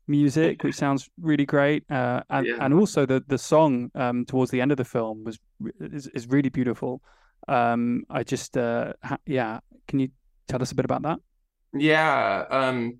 music, 0.07 0.63
which 0.63 0.75
sounds 0.85 1.09
really 1.21 1.47
great. 1.47 1.85
Uh, 1.91 2.23
and 2.31 2.47
yeah. 2.47 2.57
and 2.61 2.75
also 2.75 3.07
the 3.07 3.23
the 3.27 3.39
song 3.39 3.91
um, 3.95 4.25
towards 4.25 4.51
the 4.51 4.61
end 4.61 4.71
of 4.71 4.77
the 4.77 4.85
film 4.85 5.25
was 5.25 5.39
is, 5.81 6.07
is 6.09 6.27
really 6.29 6.51
beautiful. 6.51 7.03
Um, 7.49 8.05
I 8.11 8.23
just 8.23 8.57
uh, 8.57 8.93
ha- 9.03 9.19
yeah, 9.27 9.61
can 9.89 9.99
you 10.01 10.09
tell 10.49 10.63
us 10.63 10.73
a 10.73 10.75
bit 10.75 10.85
about 10.85 11.03
that? 11.03 11.19
Yeah. 11.75 12.45
Um 12.51 12.99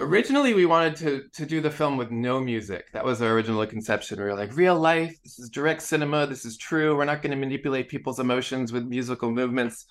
originally 0.00 0.54
we 0.54 0.66
wanted 0.66 0.96
to 0.96 1.22
to 1.32 1.46
do 1.46 1.60
the 1.60 1.70
film 1.70 1.96
with 1.96 2.10
no 2.10 2.40
music 2.40 2.86
that 2.92 3.04
was 3.04 3.22
our 3.22 3.30
original 3.30 3.64
conception 3.64 4.18
we 4.18 4.24
were 4.24 4.34
like 4.34 4.54
real 4.56 4.78
life 4.78 5.16
this 5.22 5.38
is 5.38 5.48
direct 5.48 5.80
cinema 5.80 6.26
this 6.26 6.44
is 6.44 6.56
true 6.56 6.96
we're 6.96 7.04
not 7.04 7.22
going 7.22 7.30
to 7.30 7.36
manipulate 7.36 7.88
people's 7.88 8.18
emotions 8.18 8.72
with 8.72 8.84
musical 8.84 9.30
movements 9.30 9.86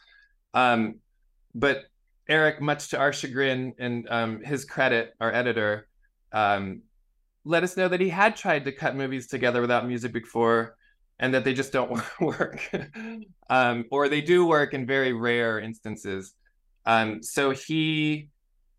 um, 0.53 0.95
but 1.55 1.85
eric 2.29 2.61
much 2.61 2.89
to 2.89 2.97
our 2.97 3.11
chagrin 3.11 3.73
and 3.79 4.07
um, 4.09 4.41
his 4.41 4.65
credit 4.65 5.13
our 5.19 5.33
editor 5.33 5.87
um, 6.31 6.81
let 7.45 7.63
us 7.63 7.77
know 7.77 7.87
that 7.87 7.99
he 7.99 8.09
had 8.09 8.35
tried 8.35 8.65
to 8.65 8.71
cut 8.71 8.95
movies 8.95 9.27
together 9.27 9.61
without 9.61 9.87
music 9.87 10.13
before 10.13 10.75
and 11.19 11.33
that 11.33 11.43
they 11.43 11.53
just 11.53 11.71
don't 11.71 12.01
work. 12.19 12.69
Um, 13.49 13.85
or 13.91 14.09
they 14.09 14.21
do 14.21 14.45
work 14.45 14.73
in 14.73 14.85
very 14.85 15.13
rare 15.13 15.59
instances. 15.59 16.33
Um, 16.85 17.21
so 17.21 17.51
he 17.51 18.29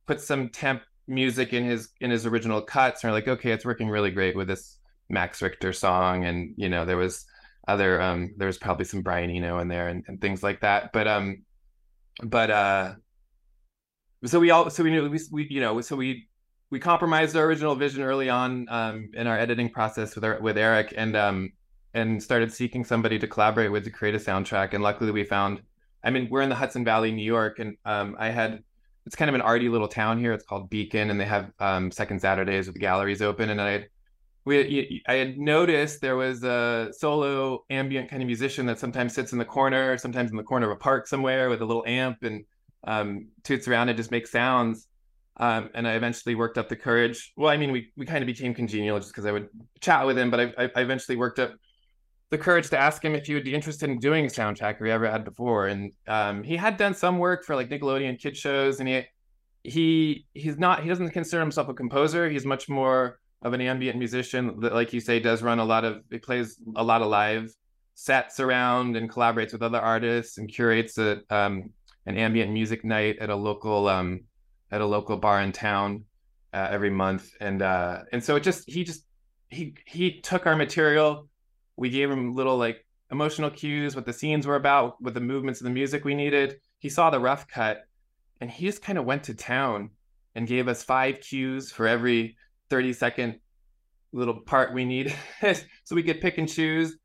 put 0.06 0.20
some 0.20 0.48
temp 0.48 0.82
music 1.06 1.52
in 1.52 1.64
his 1.64 1.90
in 2.00 2.10
his 2.10 2.24
original 2.26 2.62
cuts 2.62 3.04
and 3.04 3.10
are 3.10 3.12
like 3.12 3.28
okay 3.28 3.50
it's 3.50 3.64
working 3.64 3.90
really 3.90 4.10
great 4.10 4.34
with 4.34 4.48
this 4.48 4.78
max 5.08 5.42
richter 5.42 5.72
song. 5.72 6.24
And 6.24 6.54
you 6.56 6.68
know 6.68 6.84
there 6.84 6.96
was 6.96 7.24
other 7.68 8.00
um 8.00 8.34
there 8.36 8.46
was 8.46 8.58
probably 8.58 8.84
some 8.84 9.02
brian 9.02 9.30
eno 9.30 9.58
in 9.58 9.68
there 9.68 9.88
and, 9.88 10.04
and 10.08 10.20
things 10.20 10.42
like 10.42 10.60
that. 10.60 10.92
But 10.92 11.06
um 11.06 11.44
but 12.22 12.50
uh 12.50 12.94
so 14.26 14.40
we 14.40 14.50
all 14.50 14.70
so 14.70 14.82
we 14.82 14.90
knew 14.90 15.08
we, 15.08 15.20
we 15.30 15.46
you 15.50 15.60
know 15.60 15.80
so 15.80 15.96
we 15.96 16.26
we 16.70 16.80
compromised 16.80 17.36
our 17.36 17.44
original 17.44 17.74
vision 17.74 18.02
early 18.02 18.28
on 18.28 18.66
um, 18.68 19.10
in 19.14 19.26
our 19.26 19.38
editing 19.38 19.68
process 19.68 20.14
with 20.14 20.24
our, 20.24 20.40
with 20.40 20.58
Eric 20.58 20.92
and 20.96 21.16
um, 21.16 21.52
and 21.94 22.20
started 22.22 22.52
seeking 22.52 22.84
somebody 22.84 23.18
to 23.18 23.28
collaborate 23.28 23.70
with 23.70 23.84
to 23.84 23.90
create 23.90 24.14
a 24.14 24.18
soundtrack. 24.18 24.74
And 24.74 24.82
luckily, 24.82 25.12
we 25.12 25.24
found. 25.24 25.62
I 26.02 26.10
mean, 26.10 26.28
we're 26.30 26.42
in 26.42 26.50
the 26.50 26.54
Hudson 26.54 26.84
Valley, 26.84 27.12
New 27.12 27.24
York, 27.24 27.60
and 27.60 27.76
um, 27.84 28.16
I 28.18 28.28
had 28.28 28.62
it's 29.06 29.16
kind 29.16 29.28
of 29.28 29.34
an 29.34 29.40
arty 29.40 29.68
little 29.68 29.88
town 29.88 30.18
here. 30.18 30.32
It's 30.32 30.44
called 30.44 30.68
Beacon, 30.68 31.10
and 31.10 31.20
they 31.20 31.24
have 31.24 31.52
um, 31.60 31.90
second 31.90 32.20
Saturdays 32.20 32.66
with 32.66 32.78
galleries 32.78 33.22
open. 33.22 33.50
And 33.50 33.60
I 33.60 33.86
we 34.44 35.02
I 35.06 35.14
had 35.14 35.38
noticed 35.38 36.00
there 36.00 36.16
was 36.16 36.42
a 36.42 36.90
solo 36.92 37.64
ambient 37.70 38.10
kind 38.10 38.20
of 38.20 38.26
musician 38.26 38.66
that 38.66 38.78
sometimes 38.78 39.14
sits 39.14 39.32
in 39.32 39.38
the 39.38 39.44
corner, 39.44 39.96
sometimes 39.96 40.30
in 40.30 40.36
the 40.36 40.42
corner 40.42 40.70
of 40.70 40.72
a 40.72 40.80
park 40.80 41.06
somewhere 41.06 41.48
with 41.48 41.62
a 41.62 41.64
little 41.64 41.84
amp 41.86 42.22
and 42.22 42.44
um, 42.86 43.28
toots 43.42 43.68
around 43.68 43.88
and 43.88 43.96
just 43.96 44.10
make 44.10 44.26
sounds. 44.26 44.86
Um, 45.36 45.70
and 45.74 45.88
I 45.88 45.94
eventually 45.94 46.36
worked 46.36 46.58
up 46.58 46.68
the 46.68 46.76
courage. 46.76 47.32
Well, 47.36 47.50
I 47.50 47.56
mean, 47.56 47.72
we 47.72 47.92
we 47.96 48.06
kind 48.06 48.22
of 48.22 48.26
became 48.26 48.54
congenial 48.54 48.98
just 48.98 49.10
because 49.10 49.26
I 49.26 49.32
would 49.32 49.48
chat 49.80 50.06
with 50.06 50.16
him, 50.16 50.30
but 50.30 50.40
I, 50.40 50.70
I 50.76 50.80
eventually 50.80 51.16
worked 51.16 51.40
up 51.40 51.54
the 52.30 52.38
courage 52.38 52.70
to 52.70 52.78
ask 52.78 53.04
him 53.04 53.14
if 53.14 53.26
he 53.26 53.34
would 53.34 53.44
be 53.44 53.54
interested 53.54 53.90
in 53.90 53.98
doing 53.98 54.26
a 54.26 54.28
soundtrack 54.28 54.80
or 54.80 54.86
he 54.86 54.92
ever 54.92 55.10
had 55.10 55.24
before. 55.24 55.66
And 55.66 55.92
um, 56.06 56.42
he 56.42 56.56
had 56.56 56.76
done 56.76 56.94
some 56.94 57.18
work 57.18 57.44
for 57.44 57.56
like 57.56 57.68
Nickelodeon 57.68 58.18
kid 58.18 58.36
shows, 58.36 58.80
and 58.80 58.88
he 58.88 59.04
he 59.64 60.26
he's 60.34 60.58
not 60.58 60.82
he 60.82 60.88
doesn't 60.88 61.10
consider 61.10 61.40
himself 61.40 61.68
a 61.68 61.74
composer. 61.74 62.28
He's 62.28 62.46
much 62.46 62.68
more 62.68 63.18
of 63.42 63.52
an 63.52 63.60
ambient 63.60 63.98
musician 63.98 64.60
that, 64.60 64.72
like 64.72 64.92
you 64.92 65.00
say, 65.00 65.18
does 65.18 65.42
run 65.42 65.58
a 65.58 65.64
lot 65.64 65.84
of 65.84 66.02
he 66.10 66.18
plays 66.18 66.58
a 66.76 66.84
lot 66.84 67.02
of 67.02 67.08
live 67.08 67.52
sets 67.94 68.40
around 68.40 68.96
and 68.96 69.10
collaborates 69.10 69.52
with 69.52 69.62
other 69.62 69.80
artists 69.80 70.38
and 70.38 70.48
curates 70.48 70.98
a 70.98 71.20
um, 71.30 71.70
an 72.06 72.16
ambient 72.16 72.52
music 72.52 72.84
night 72.84 73.18
at 73.18 73.30
a 73.30 73.36
local 73.36 73.88
um, 73.88 74.24
at 74.70 74.80
a 74.80 74.86
local 74.86 75.16
bar 75.16 75.40
in 75.40 75.52
town 75.52 76.04
uh, 76.52 76.68
every 76.70 76.90
month, 76.90 77.30
and 77.40 77.62
uh, 77.62 78.02
and 78.12 78.22
so 78.22 78.36
it 78.36 78.42
just 78.42 78.68
he 78.68 78.84
just 78.84 79.04
he 79.48 79.74
he 79.86 80.20
took 80.20 80.46
our 80.46 80.56
material. 80.56 81.28
We 81.76 81.90
gave 81.90 82.10
him 82.10 82.34
little 82.34 82.56
like 82.56 82.84
emotional 83.10 83.50
cues, 83.50 83.96
what 83.96 84.06
the 84.06 84.12
scenes 84.12 84.46
were 84.46 84.56
about, 84.56 85.00
what 85.00 85.14
the 85.14 85.20
movements 85.20 85.60
of 85.60 85.64
the 85.64 85.70
music 85.70 86.04
we 86.04 86.14
needed. 86.14 86.56
He 86.78 86.88
saw 86.88 87.10
the 87.10 87.20
rough 87.20 87.48
cut, 87.48 87.84
and 88.40 88.50
he 88.50 88.66
just 88.66 88.82
kind 88.82 88.98
of 88.98 89.04
went 89.04 89.24
to 89.24 89.34
town 89.34 89.90
and 90.34 90.46
gave 90.46 90.68
us 90.68 90.82
five 90.82 91.20
cues 91.20 91.70
for 91.70 91.86
every 91.86 92.36
30 92.70 92.92
second 92.92 93.38
little 94.12 94.40
part 94.40 94.72
we 94.72 94.84
need 94.84 95.14
so 95.84 95.94
we 95.94 96.02
could 96.02 96.20
pick 96.20 96.38
and 96.38 96.48
choose 96.48 96.96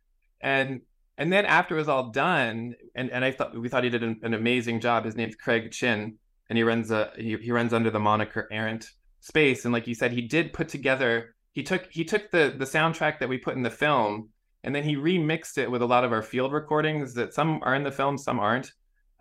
and 0.42 0.82
and 1.20 1.32
then 1.32 1.46
after 1.46 1.76
it 1.76 1.78
was 1.78 1.90
all 1.90 2.10
done 2.10 2.74
and 2.96 3.12
and 3.12 3.24
i 3.24 3.30
thought 3.30 3.56
we 3.56 3.70
thought 3.70 3.84
he 3.84 3.90
did 3.90 4.02
an, 4.04 4.20
an 4.24 4.34
amazing 4.34 4.80
job. 4.80 5.06
His 5.06 5.16
name's 5.16 5.36
craig 5.36 5.72
chin 5.72 6.18
and 6.50 6.58
he 6.58 6.64
runs 6.64 6.90
a 6.90 7.12
he, 7.16 7.38
he 7.38 7.52
runs 7.52 7.74
under 7.74 7.92
the 7.92 8.00
moniker 8.00 8.48
errant 8.52 8.90
space. 9.20 9.66
And 9.66 9.74
like 9.74 9.86
you 9.86 9.94
said 9.94 10.14
he 10.14 10.22
did 10.22 10.54
put 10.54 10.70
together 10.70 11.36
he 11.52 11.62
took 11.62 11.92
he 11.92 12.04
took 12.06 12.32
the 12.32 12.56
the 12.58 12.66
soundtrack 12.66 13.20
that 13.20 13.30
we 13.30 13.38
put 13.38 13.56
in 13.56 13.62
the 13.64 13.70
film 13.70 14.30
and 14.64 14.74
then 14.74 14.84
he 14.84 14.96
remixed 14.96 15.58
it 15.58 15.70
with 15.70 15.82
a 15.82 15.86
lot 15.86 16.04
of 16.04 16.14
our 16.14 16.24
field 16.24 16.54
recordings 16.54 17.14
that 17.14 17.34
some 17.34 17.60
are 17.64 17.76
in 17.76 17.84
the 17.84 17.92
film 17.92 18.18
some 18.18 18.40
aren't 18.40 18.72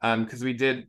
because 0.00 0.42
um, 0.42 0.44
we 0.44 0.52
did 0.52 0.86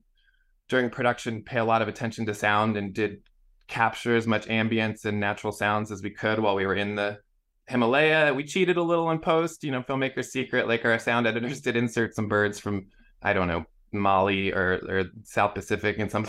during 0.68 0.92
production 0.92 1.42
pay 1.42 1.58
a 1.58 1.66
lot 1.66 1.82
of 1.82 1.88
attention 1.88 2.28
to 2.28 2.34
sound 2.36 2.78
and 2.78 2.94
did 2.94 3.22
capture 3.68 4.16
as 4.16 4.28
much 4.28 4.46
ambience 4.48 5.06
and 5.06 5.20
natural 5.20 5.52
sounds 5.52 5.92
as 5.92 6.04
we 6.04 6.12
could 6.12 6.40
while 6.40 6.56
we 6.56 6.66
were 6.66 6.76
in 6.76 6.96
the 6.96 7.18
Himalaya. 7.70 8.34
We 8.34 8.44
cheated 8.44 8.78
a 8.78 8.84
little 8.84 9.10
in 9.12 9.20
post, 9.20 9.64
you 9.64 9.72
know, 9.72 9.82
filmmaker's 9.84 10.32
secret. 10.32 10.68
Like 10.68 10.86
our 10.86 11.00
sound 11.00 11.28
editors 11.28 11.62
did 11.62 11.76
insert 11.76 12.16
some 12.16 12.28
birds 12.28 12.60
from, 12.60 12.88
I 13.22 13.34
don't 13.34 13.48
know, 13.48 13.66
Mali 13.92 14.52
or, 14.52 14.80
or 14.88 15.04
South 15.24 15.54
Pacific 15.54 15.98
in 15.98 16.10
some 16.10 16.26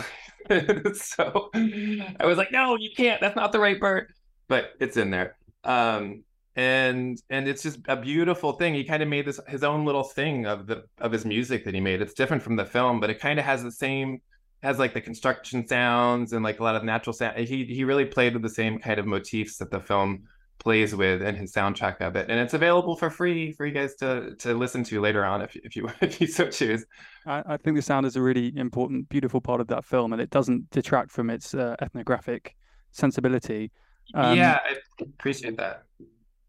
so 0.95 1.51
I 1.55 2.25
was 2.25 2.39
like, 2.39 2.51
no, 2.53 2.77
you 2.77 2.91
can't. 2.97 3.21
That's 3.21 3.37
not 3.37 3.53
the 3.53 3.61
right 3.61 3.79
bird, 3.79 4.13
but 4.49 4.73
it's 4.81 4.97
in 4.97 5.11
there. 5.11 5.37
Um, 5.65 6.25
and 6.57 7.21
and 7.31 7.47
it's 7.47 7.63
just 7.63 7.79
a 7.87 7.97
beautiful 7.97 8.53
thing. 8.53 8.75
He 8.75 8.85
kind 8.85 9.03
of 9.03 9.09
made 9.09 9.27
this 9.27 9.39
his 9.47 9.63
own 9.63 9.85
little 9.85 10.03
thing 10.03 10.47
of 10.47 10.67
the 10.67 10.85
of 10.99 11.13
his 11.13 11.25
music 11.25 11.65
that 11.65 11.75
he 11.75 11.81
made. 11.81 12.03
It's 12.03 12.15
different 12.15 12.43
from 12.43 12.57
the 12.57 12.65
film, 12.65 13.01
but 13.01 13.11
it 13.11 13.21
kind 13.21 13.39
of 13.39 13.45
has 13.45 13.63
the 13.63 13.71
same 13.71 14.21
has 14.63 14.79
like 14.79 14.93
the 14.93 15.01
construction 15.01 15.67
sounds 15.67 16.33
and 16.33 16.45
like 16.45 16.61
a 16.61 16.63
lot 16.65 16.77
of 16.77 16.83
natural 16.85 17.13
sound. 17.13 17.39
He 17.39 17.65
he 17.65 17.85
really 17.85 18.05
played 18.05 18.33
with 18.33 18.43
the 18.43 18.51
same 18.51 18.79
kind 18.79 18.99
of 18.99 19.07
motifs 19.07 19.59
that 19.59 19.71
the 19.71 19.81
film 19.81 20.25
plays 20.61 20.95
with 20.95 21.23
and 21.23 21.37
his 21.37 21.52
soundtrack 21.52 22.00
of 22.00 22.14
it 22.14 22.31
and 22.31 22.38
it's 22.38 22.55
available 22.55 22.95
for 22.95 23.11
free 23.11 23.50
for 23.50 23.67
you 23.67 23.73
guys 23.73 23.95
to 23.97 24.37
to 24.37 24.55
listen 24.55 24.85
to 24.85 25.00
later 25.00 25.25
on 25.25 25.43
if, 25.43 25.57
if 25.57 25.75
you 25.75 25.88
if 26.00 26.21
you 26.21 26.26
so 26.26 26.49
choose. 26.49 26.85
I, 27.26 27.43
I 27.47 27.57
think 27.57 27.76
the 27.76 27.83
sound 27.83 28.07
is 28.07 28.14
a 28.14 28.23
really 28.23 28.57
important 28.57 29.09
beautiful 29.09 29.40
part 29.40 29.61
of 29.61 29.67
that 29.69 29.85
film 29.85 30.12
and 30.12 30.23
it 30.23 30.31
doesn't 30.31 30.71
detract 30.71 31.11
from 31.11 31.31
its 31.31 31.55
uh, 31.55 31.75
ethnographic 31.81 32.55
sensibility. 32.93 33.73
Um, 34.14 34.37
yeah 34.37 34.59
i 34.64 34.76
appreciate 35.02 35.57
that. 35.57 35.85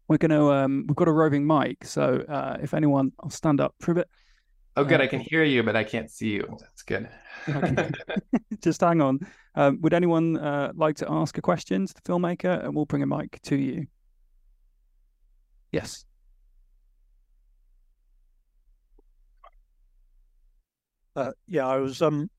we're 0.08 0.18
going 0.18 0.30
to 0.30 0.52
um 0.52 0.84
we've 0.88 0.96
got 0.96 1.06
a 1.06 1.12
roving 1.12 1.46
mic 1.46 1.84
so 1.84 2.24
uh 2.28 2.56
if 2.60 2.74
anyone 2.74 3.12
i'll 3.22 3.30
stand 3.30 3.60
up 3.60 3.74
for 3.80 3.92
a 3.92 3.94
bit. 3.94 4.08
Oh 4.76 4.84
good 4.84 5.00
uh, 5.00 5.04
i 5.04 5.06
can 5.06 5.20
hear 5.20 5.44
you 5.44 5.62
but 5.62 5.74
i 5.74 5.84
can't 5.84 6.10
see 6.10 6.30
you. 6.30 6.46
That's 6.60 6.82
good. 6.82 7.08
Okay. 7.48 7.90
just 8.60 8.82
hang 8.82 9.00
on. 9.00 9.18
Um, 9.56 9.80
would 9.80 9.94
anyone 9.94 10.36
uh, 10.36 10.70
like 10.76 10.96
to 10.96 11.10
ask 11.10 11.38
a 11.38 11.42
question 11.42 11.86
to 11.86 11.94
the 11.94 12.00
filmmaker 12.02 12.62
and 12.64 12.74
we'll 12.74 12.86
bring 12.86 13.02
a 13.02 13.06
mic 13.06 13.40
to 13.42 13.56
you 13.56 13.86
Yes. 15.72 16.04
Uh, 21.14 21.32
yeah, 21.46 21.66
I 21.66 21.76
was 21.78 22.00
um 22.00 22.30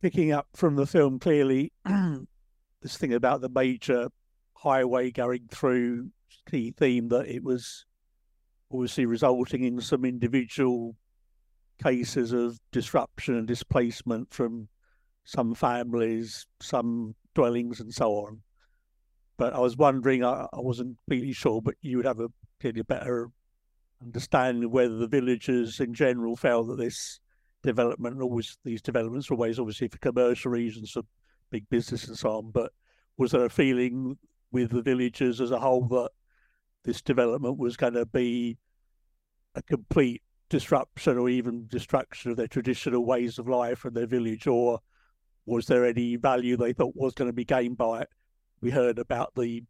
picking 0.00 0.32
up 0.32 0.46
from 0.54 0.76
the 0.76 0.86
film 0.86 1.18
clearly 1.18 1.72
this 1.84 2.96
thing 2.96 3.12
about 3.12 3.40
the 3.40 3.48
major 3.48 4.08
highway 4.54 5.10
going 5.10 5.48
through 5.50 6.10
key 6.48 6.70
theme 6.76 7.08
that 7.08 7.26
it 7.26 7.42
was 7.42 7.84
obviously 8.72 9.06
resulting 9.06 9.64
in 9.64 9.80
some 9.80 10.04
individual 10.04 10.94
cases 11.82 12.32
of 12.32 12.58
disruption 12.72 13.36
and 13.36 13.46
displacement 13.46 14.32
from 14.32 14.68
some 15.24 15.54
families, 15.54 16.46
some 16.60 17.14
dwellings, 17.34 17.80
and 17.80 17.92
so 17.92 18.12
on. 18.12 18.42
But 19.38 19.54
I 19.54 19.60
was 19.60 19.76
wondering, 19.76 20.24
I, 20.24 20.46
I 20.52 20.60
wasn't 20.60 20.98
completely 20.98 21.32
sure, 21.32 21.62
but 21.62 21.76
you 21.80 21.96
would 21.96 22.06
have 22.06 22.20
a 22.20 22.28
clearly 22.60 22.82
better 22.82 23.30
understanding 24.02 24.70
whether 24.70 24.96
the 24.96 25.08
villagers 25.08 25.80
in 25.80 25.94
general 25.94 26.36
felt 26.36 26.68
that 26.68 26.78
this 26.78 27.20
development, 27.62 28.20
always 28.20 28.58
these 28.64 28.82
developments 28.82 29.30
were 29.30 29.36
always 29.36 29.58
obviously 29.58 29.88
for 29.88 29.98
commercial 29.98 30.50
reasons, 30.50 30.90
for 30.90 31.02
big 31.50 31.68
business 31.70 32.08
and 32.08 32.18
so 32.18 32.30
on. 32.30 32.50
But 32.50 32.72
was 33.16 33.30
there 33.30 33.44
a 33.44 33.50
feeling 33.50 34.18
with 34.50 34.70
the 34.70 34.82
villagers 34.82 35.40
as 35.40 35.50
a 35.50 35.60
whole 35.60 35.86
that 35.88 36.10
this 36.84 37.00
development 37.00 37.58
was 37.58 37.76
going 37.76 37.94
to 37.94 38.06
be 38.06 38.58
a 39.54 39.62
complete 39.62 40.22
disruption 40.48 41.18
or 41.18 41.28
even 41.28 41.66
destruction 41.68 42.30
of 42.30 42.36
their 42.36 42.46
traditional 42.48 43.04
ways 43.04 43.38
of 43.38 43.48
life 43.48 43.84
and 43.84 43.94
their 43.94 44.06
village, 44.06 44.46
or 44.46 44.80
was 45.46 45.66
there 45.66 45.84
any 45.84 46.16
value 46.16 46.56
they 46.56 46.72
thought 46.72 46.96
was 46.96 47.14
going 47.14 47.28
to 47.28 47.34
be 47.34 47.44
gained 47.44 47.76
by 47.76 48.02
it? 48.02 48.08
We 48.60 48.70
heard 48.70 48.98
about 48.98 49.34
the 49.34 49.64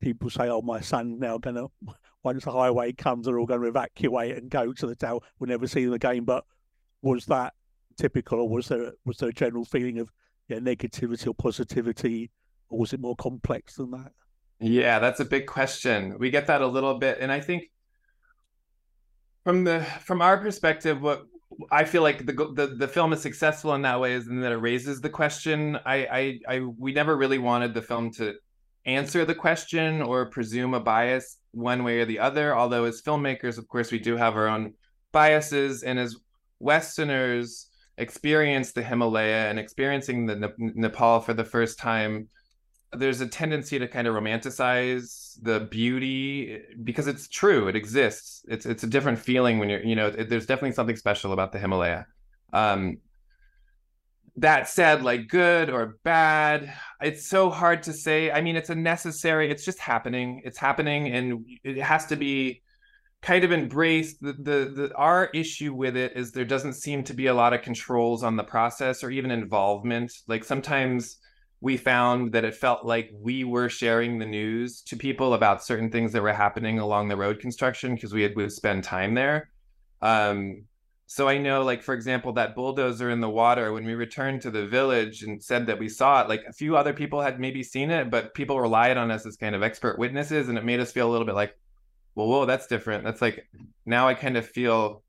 people 0.00 0.30
say, 0.30 0.48
"Oh, 0.48 0.62
my 0.62 0.80
son 0.80 1.18
now 1.18 1.38
going 1.38 1.56
to 1.56 1.68
once 2.22 2.44
the 2.44 2.52
highway 2.52 2.92
comes, 2.92 3.26
they're 3.26 3.38
all 3.38 3.46
going 3.46 3.62
to 3.62 3.68
evacuate 3.68 4.36
and 4.36 4.50
go 4.50 4.72
to 4.72 4.86
the 4.86 4.96
town. 4.96 5.20
We'll 5.38 5.48
never 5.48 5.66
see 5.66 5.84
them 5.84 5.94
again." 5.94 6.24
But 6.24 6.44
was 7.02 7.26
that 7.26 7.54
typical, 7.96 8.40
or 8.40 8.48
was 8.48 8.68
there 8.68 8.92
was 9.04 9.18
there 9.18 9.30
a 9.30 9.32
general 9.32 9.64
feeling 9.64 9.98
of 9.98 10.10
yeah, 10.48 10.58
negativity 10.58 11.26
or 11.26 11.34
positivity, 11.34 12.30
or 12.70 12.78
was 12.80 12.92
it 12.92 13.00
more 13.00 13.16
complex 13.16 13.76
than 13.76 13.90
that? 13.90 14.12
Yeah, 14.60 14.98
that's 14.98 15.20
a 15.20 15.24
big 15.24 15.46
question. 15.46 16.18
We 16.18 16.30
get 16.30 16.46
that 16.46 16.62
a 16.62 16.66
little 16.66 16.98
bit, 16.98 17.18
and 17.20 17.30
I 17.30 17.40
think 17.40 17.64
from 19.44 19.64
the 19.64 19.80
from 20.04 20.22
our 20.22 20.38
perspective, 20.38 21.00
what 21.00 21.26
I 21.70 21.84
feel 21.84 22.02
like 22.02 22.26
the, 22.26 22.32
the 22.32 22.74
the 22.78 22.88
film 22.88 23.12
is 23.12 23.22
successful 23.22 23.74
in 23.74 23.82
that 23.82 24.00
way 24.00 24.12
is 24.14 24.26
in 24.26 24.40
that 24.40 24.52
it 24.52 24.56
raises 24.56 25.00
the 25.00 25.10
question. 25.10 25.78
I, 25.84 26.06
I 26.06 26.40
I 26.48 26.60
we 26.60 26.92
never 26.92 27.16
really 27.16 27.38
wanted 27.38 27.74
the 27.74 27.82
film 27.82 28.10
to 28.12 28.34
answer 28.84 29.24
the 29.24 29.34
question 29.34 30.02
or 30.02 30.26
presume 30.26 30.74
a 30.74 30.80
bias 30.80 31.38
one 31.52 31.84
way 31.84 32.00
or 32.00 32.04
the 32.04 32.18
other. 32.18 32.56
Although 32.56 32.84
as 32.84 33.02
filmmakers, 33.02 33.58
of 33.58 33.66
course, 33.68 33.90
we 33.90 33.98
do 33.98 34.16
have 34.16 34.36
our 34.36 34.48
own 34.48 34.74
biases, 35.12 35.82
and 35.82 35.98
as 35.98 36.16
Westerners 36.60 37.66
experience 37.96 38.72
the 38.72 38.82
Himalaya 38.82 39.48
and 39.48 39.58
experiencing 39.58 40.26
the 40.26 40.52
Nepal 40.58 41.20
for 41.20 41.34
the 41.34 41.44
first 41.44 41.78
time, 41.78 42.28
there's 42.92 43.20
a 43.20 43.26
tendency 43.26 43.78
to 43.78 43.86
kind 43.86 44.06
of 44.06 44.14
romanticize 44.14 45.38
the 45.42 45.60
beauty 45.60 46.62
because 46.82 47.06
it's 47.06 47.28
true 47.28 47.68
it 47.68 47.76
exists. 47.76 48.44
It's 48.48 48.64
it's 48.66 48.82
a 48.82 48.86
different 48.86 49.18
feeling 49.18 49.58
when 49.58 49.68
you're 49.68 49.82
you 49.82 49.94
know 49.94 50.08
it, 50.08 50.28
there's 50.28 50.46
definitely 50.46 50.72
something 50.72 50.96
special 50.96 51.32
about 51.32 51.52
the 51.52 51.58
himalaya. 51.58 52.06
Um 52.52 52.98
that 54.36 54.68
said 54.68 55.02
like 55.02 55.26
good 55.28 55.68
or 55.68 55.98
bad 56.04 56.72
it's 57.02 57.26
so 57.26 57.50
hard 57.50 57.82
to 57.82 57.92
say. 57.92 58.30
I 58.30 58.40
mean 58.40 58.56
it's 58.56 58.70
a 58.70 58.74
necessary 58.74 59.50
it's 59.50 59.64
just 59.64 59.78
happening. 59.78 60.40
It's 60.44 60.58
happening 60.58 61.08
and 61.08 61.44
it 61.64 61.78
has 61.78 62.06
to 62.06 62.16
be 62.16 62.62
kind 63.20 63.44
of 63.44 63.52
embraced. 63.52 64.22
The, 64.22 64.32
the 64.32 64.72
the 64.74 64.92
our 64.96 65.26
issue 65.34 65.74
with 65.74 65.94
it 65.96 66.16
is 66.16 66.32
there 66.32 66.46
doesn't 66.46 66.74
seem 66.74 67.04
to 67.04 67.12
be 67.14 67.26
a 67.26 67.34
lot 67.34 67.52
of 67.52 67.60
controls 67.60 68.22
on 68.22 68.36
the 68.36 68.44
process 68.44 69.04
or 69.04 69.10
even 69.10 69.30
involvement. 69.30 70.10
Like 70.26 70.44
sometimes 70.44 71.18
we 71.60 71.76
found 71.76 72.32
that 72.32 72.44
it 72.44 72.54
felt 72.54 72.84
like 72.84 73.10
we 73.12 73.42
were 73.42 73.68
sharing 73.68 74.18
the 74.18 74.26
news 74.26 74.80
to 74.82 74.96
people 74.96 75.34
about 75.34 75.64
certain 75.64 75.90
things 75.90 76.12
that 76.12 76.22
were 76.22 76.32
happening 76.32 76.78
along 76.78 77.08
the 77.08 77.16
road 77.16 77.40
construction 77.40 77.94
because 77.94 78.12
we 78.12 78.22
had 78.22 78.36
would 78.36 78.52
spend 78.52 78.84
time 78.84 79.14
there. 79.14 79.50
Um, 80.00 80.64
so 81.06 81.26
I 81.26 81.38
know, 81.38 81.62
like 81.64 81.82
for 81.82 81.94
example, 81.94 82.34
that 82.34 82.54
bulldozer 82.54 83.10
in 83.10 83.20
the 83.20 83.30
water. 83.30 83.72
When 83.72 83.84
we 83.84 83.94
returned 83.94 84.42
to 84.42 84.50
the 84.50 84.66
village 84.66 85.22
and 85.22 85.42
said 85.42 85.66
that 85.66 85.78
we 85.78 85.88
saw 85.88 86.22
it, 86.22 86.28
like 86.28 86.44
a 86.46 86.52
few 86.52 86.76
other 86.76 86.92
people 86.92 87.20
had 87.20 87.40
maybe 87.40 87.62
seen 87.62 87.90
it, 87.90 88.10
but 88.10 88.34
people 88.34 88.60
relied 88.60 88.96
on 88.96 89.10
us 89.10 89.26
as 89.26 89.36
kind 89.36 89.54
of 89.54 89.62
expert 89.62 89.98
witnesses, 89.98 90.48
and 90.48 90.58
it 90.58 90.64
made 90.64 90.80
us 90.80 90.92
feel 90.92 91.08
a 91.08 91.10
little 91.10 91.26
bit 91.26 91.34
like, 91.34 91.58
well, 92.14 92.28
whoa, 92.28 92.44
that's 92.44 92.66
different. 92.66 93.04
That's 93.04 93.22
like 93.22 93.48
now 93.86 94.06
I 94.06 94.14
kind 94.14 94.36
of 94.36 94.46
feel 94.46 95.02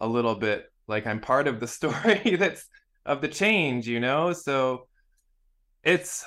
a 0.00 0.06
little 0.06 0.34
bit 0.34 0.70
like 0.88 1.06
I'm 1.06 1.20
part 1.20 1.46
of 1.46 1.60
the 1.60 1.68
story 1.68 2.36
that's 2.36 2.68
of 3.06 3.22
the 3.22 3.28
change, 3.28 3.88
you 3.88 4.00
know. 4.00 4.32
So 4.32 4.88
it's 5.82 6.24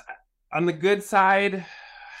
on 0.52 0.66
the 0.66 0.72
good 0.72 1.02
side 1.02 1.64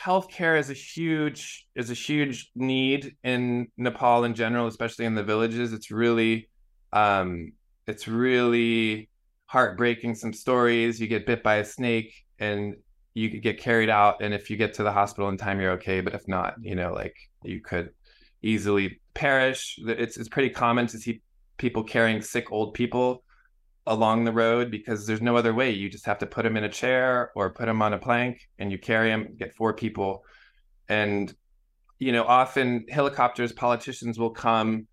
healthcare 0.04 0.58
is 0.58 0.68
a 0.68 0.74
huge 0.74 1.66
is 1.74 1.90
a 1.90 1.94
huge 1.94 2.50
need 2.54 3.16
in 3.24 3.68
Nepal 3.78 4.24
in 4.24 4.34
general, 4.34 4.66
especially 4.66 5.06
in 5.06 5.14
the 5.14 5.22
villages. 5.22 5.72
It's 5.72 5.90
really 5.90 6.48
um, 6.92 7.52
it's 7.86 8.06
really 8.06 9.08
heartbreaking. 9.46 10.14
Some 10.14 10.32
stories 10.32 11.00
you 11.00 11.06
get 11.06 11.26
bit 11.26 11.42
by 11.42 11.56
a 11.56 11.64
snake 11.64 12.14
and 12.38 12.76
you 13.14 13.30
could 13.30 13.42
get 13.42 13.58
carried 13.58 13.88
out, 13.88 14.22
and 14.22 14.34
if 14.34 14.50
you 14.50 14.56
get 14.56 14.74
to 14.74 14.82
the 14.82 14.92
hospital 14.92 15.28
in 15.28 15.36
time, 15.36 15.60
you're 15.60 15.72
okay. 15.72 16.00
But 16.00 16.14
if 16.14 16.28
not, 16.28 16.56
you 16.60 16.74
know, 16.74 16.92
like 16.92 17.16
you 17.42 17.60
could 17.60 17.90
easily 18.42 19.00
perish. 19.14 19.78
It's 19.86 20.18
it's 20.18 20.28
pretty 20.28 20.50
common 20.50 20.86
to 20.88 20.98
see 20.98 21.22
people 21.56 21.82
carrying 21.82 22.20
sick 22.20 22.52
old 22.52 22.74
people 22.74 23.23
along 23.86 24.24
the 24.24 24.32
road 24.32 24.70
because 24.70 25.06
there's 25.06 25.20
no 25.20 25.36
other 25.36 25.52
way. 25.52 25.70
You 25.70 25.88
just 25.90 26.06
have 26.06 26.18
to 26.18 26.26
put 26.26 26.42
them 26.42 26.56
in 26.56 26.64
a 26.64 26.68
chair 26.68 27.30
or 27.34 27.50
put 27.50 27.66
them 27.66 27.82
on 27.82 27.92
a 27.92 27.98
plank 27.98 28.48
and 28.58 28.72
you 28.72 28.78
carry 28.78 29.10
them, 29.10 29.34
get 29.38 29.54
four 29.54 29.74
people. 29.74 30.24
And, 30.88 31.34
you 31.98 32.12
know, 32.12 32.24
often 32.24 32.86
helicopters, 32.88 33.52
politicians 33.52 34.18
will 34.18 34.30
come 34.30 34.86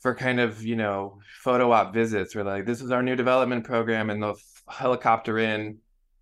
for 0.00 0.14
kind 0.14 0.40
of, 0.40 0.62
you 0.62 0.76
know, 0.76 1.18
photo 1.42 1.72
op 1.72 1.92
visits 1.92 2.34
or 2.34 2.44
like, 2.44 2.64
this 2.64 2.80
is 2.80 2.90
our 2.90 3.02
new 3.02 3.16
development 3.16 3.64
program. 3.64 4.08
And 4.08 4.22
they'll 4.22 4.38
helicopter 4.68 5.38
in. 5.38 5.78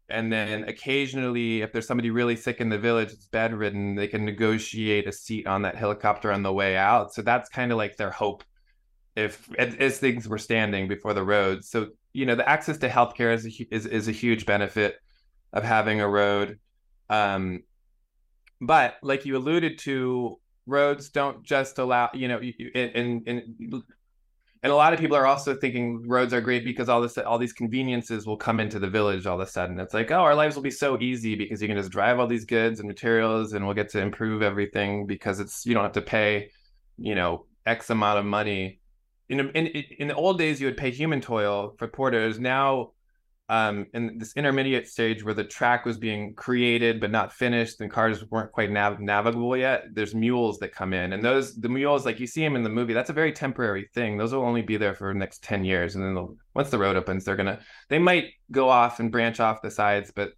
And 0.09 0.33
then 0.33 0.65
occasionally, 0.65 1.63
if 1.63 1.73
there's 1.73 1.87
somebody 1.87 2.11
really 2.11 2.37
sick 2.37 2.61
in 2.61 2.69
the 2.69 2.79
village 2.79 3.11
it's 3.11 3.27
bedridden, 3.27 3.95
they 3.95 4.07
can 4.07 4.25
negotiate 4.25 5.09
a 5.09 5.13
seat 5.13 5.47
on 5.47 5.63
that 5.63 5.77
helicopter 5.77 6.31
on 6.31 6.43
the 6.43 6.53
way 6.53 6.77
out. 6.77 7.15
So 7.15 7.23
that's 7.23 7.49
kind 7.49 7.73
of 7.73 7.79
like 7.79 7.97
their 7.97 8.11
hope 8.11 8.45
if 9.17 9.49
as 9.55 9.99
things 9.99 10.29
were 10.29 10.39
standing 10.39 10.89
before 10.89 11.15
the 11.15 11.23
road. 11.23 11.65
So 11.65 11.89
you 12.13 12.27
know 12.27 12.35
the 12.35 12.49
access 12.49 12.79
to 12.79 12.89
healthcare 12.89 13.33
is 13.33 13.47
a, 13.47 13.75
is 13.75 13.87
is 13.87 14.09
a 14.09 14.13
huge 14.13 14.47
benefit 14.47 14.97
of 15.53 15.63
having 15.65 16.01
a 16.01 16.09
road. 16.09 16.59
Um, 17.09 17.63
but 18.61 18.97
like 19.03 19.27
you 19.27 19.37
alluded 19.37 19.79
to, 19.81 20.39
roads 20.67 21.11
don't 21.11 21.43
just 21.43 21.79
allow 21.79 22.11
you 22.15 22.29
know 22.29 22.41
and 22.75 23.23
and 23.27 23.83
and 24.65 24.73
a 24.73 24.75
lot 24.75 24.95
of 24.95 24.99
people 24.99 25.17
are 25.17 25.27
also 25.27 25.55
thinking 25.55 26.09
roads 26.09 26.33
are 26.33 26.41
great 26.41 26.65
because 26.65 26.89
all 26.89 27.03
this 27.03 27.19
all 27.19 27.39
these 27.39 27.53
conveniences 27.53 28.27
will 28.27 28.39
come 28.39 28.61
into 28.61 28.79
the 28.79 28.89
village 28.89 29.27
all 29.27 29.39
of 29.39 29.47
a 29.47 29.51
sudden 29.51 29.79
it's 29.79 29.93
like 29.93 30.11
oh 30.11 30.21
our 30.21 30.35
lives 30.35 30.57
will 30.57 30.63
be 30.63 30.71
so 30.71 30.99
easy 31.01 31.35
because 31.35 31.61
you 31.61 31.69
can 31.69 31.77
just 31.77 31.91
drive 31.91 32.19
all 32.19 32.27
these 32.27 32.47
goods 32.47 32.81
and 32.81 32.89
materials 32.89 33.53
and 33.53 33.65
we'll 33.65 33.75
get 33.75 33.91
to 33.91 34.01
improve 34.01 34.41
everything 34.41 35.07
because 35.07 35.39
it's 35.39 35.67
you 35.67 35.75
don't 35.75 35.83
have 35.83 35.93
to 35.93 36.01
pay 36.01 36.51
you 36.97 37.15
know 37.15 37.45
x 37.67 37.91
amount 37.91 38.19
of 38.19 38.25
money 38.25 38.81
in, 39.29 39.41
in 39.51 39.67
in 39.67 40.09
the 40.09 40.15
old 40.15 40.39
days 40.39 40.61
you 40.61 40.67
would 40.67 40.77
pay 40.77 40.91
human 40.91 41.21
toil 41.21 41.75
for 41.79 41.89
porters 41.89 42.39
now 42.39 42.91
um, 43.49 43.87
in 43.93 44.17
this 44.19 44.33
intermediate 44.37 44.89
stage 44.89 45.23
where 45.23 45.35
the 45.35 45.45
track 45.45 45.85
was 45.85 45.99
being 45.99 46.35
created 46.35 46.99
but 46.99 47.11
not 47.11 47.33
finished 47.33 47.81
and 47.81 47.91
cars 47.91 48.25
weren't 48.31 48.53
quite 48.53 48.71
nav- 48.71 49.01
navigable 49.01 49.55
yet 49.55 49.85
there's 49.93 50.15
mules 50.15 50.59
that 50.59 50.73
come 50.73 50.95
in. 50.95 51.13
And 51.13 51.23
those 51.23 51.55
the 51.55 51.69
mules 51.69 52.07
like 52.07 52.21
you 52.21 52.27
see 52.27 52.43
them 52.43 52.57
in 52.57 52.63
the 52.63 52.71
movie 52.71 52.95
that's 52.95 53.11
a 53.11 53.15
very 53.15 53.33
temporary 53.33 53.91
thing. 53.93 54.17
Those 54.17 54.33
will 54.33 54.45
only 54.45 54.63
be 54.63 54.79
there 54.79 54.95
for 54.95 55.13
the 55.13 55.19
next 55.19 55.43
10 55.43 55.65
years. 55.65 55.95
And 55.95 56.05
then 56.05 56.39
once 56.55 56.71
the 56.71 56.79
road 56.79 56.97
opens 56.97 57.25
they're 57.25 57.37
gonna 57.37 57.61
they 57.91 57.99
might 57.99 58.33
go 58.51 58.71
off 58.71 58.99
and 58.99 59.13
branch 59.13 59.41
off 59.41 59.61
the 59.61 59.71
sides 59.71 60.11
but 60.15 60.33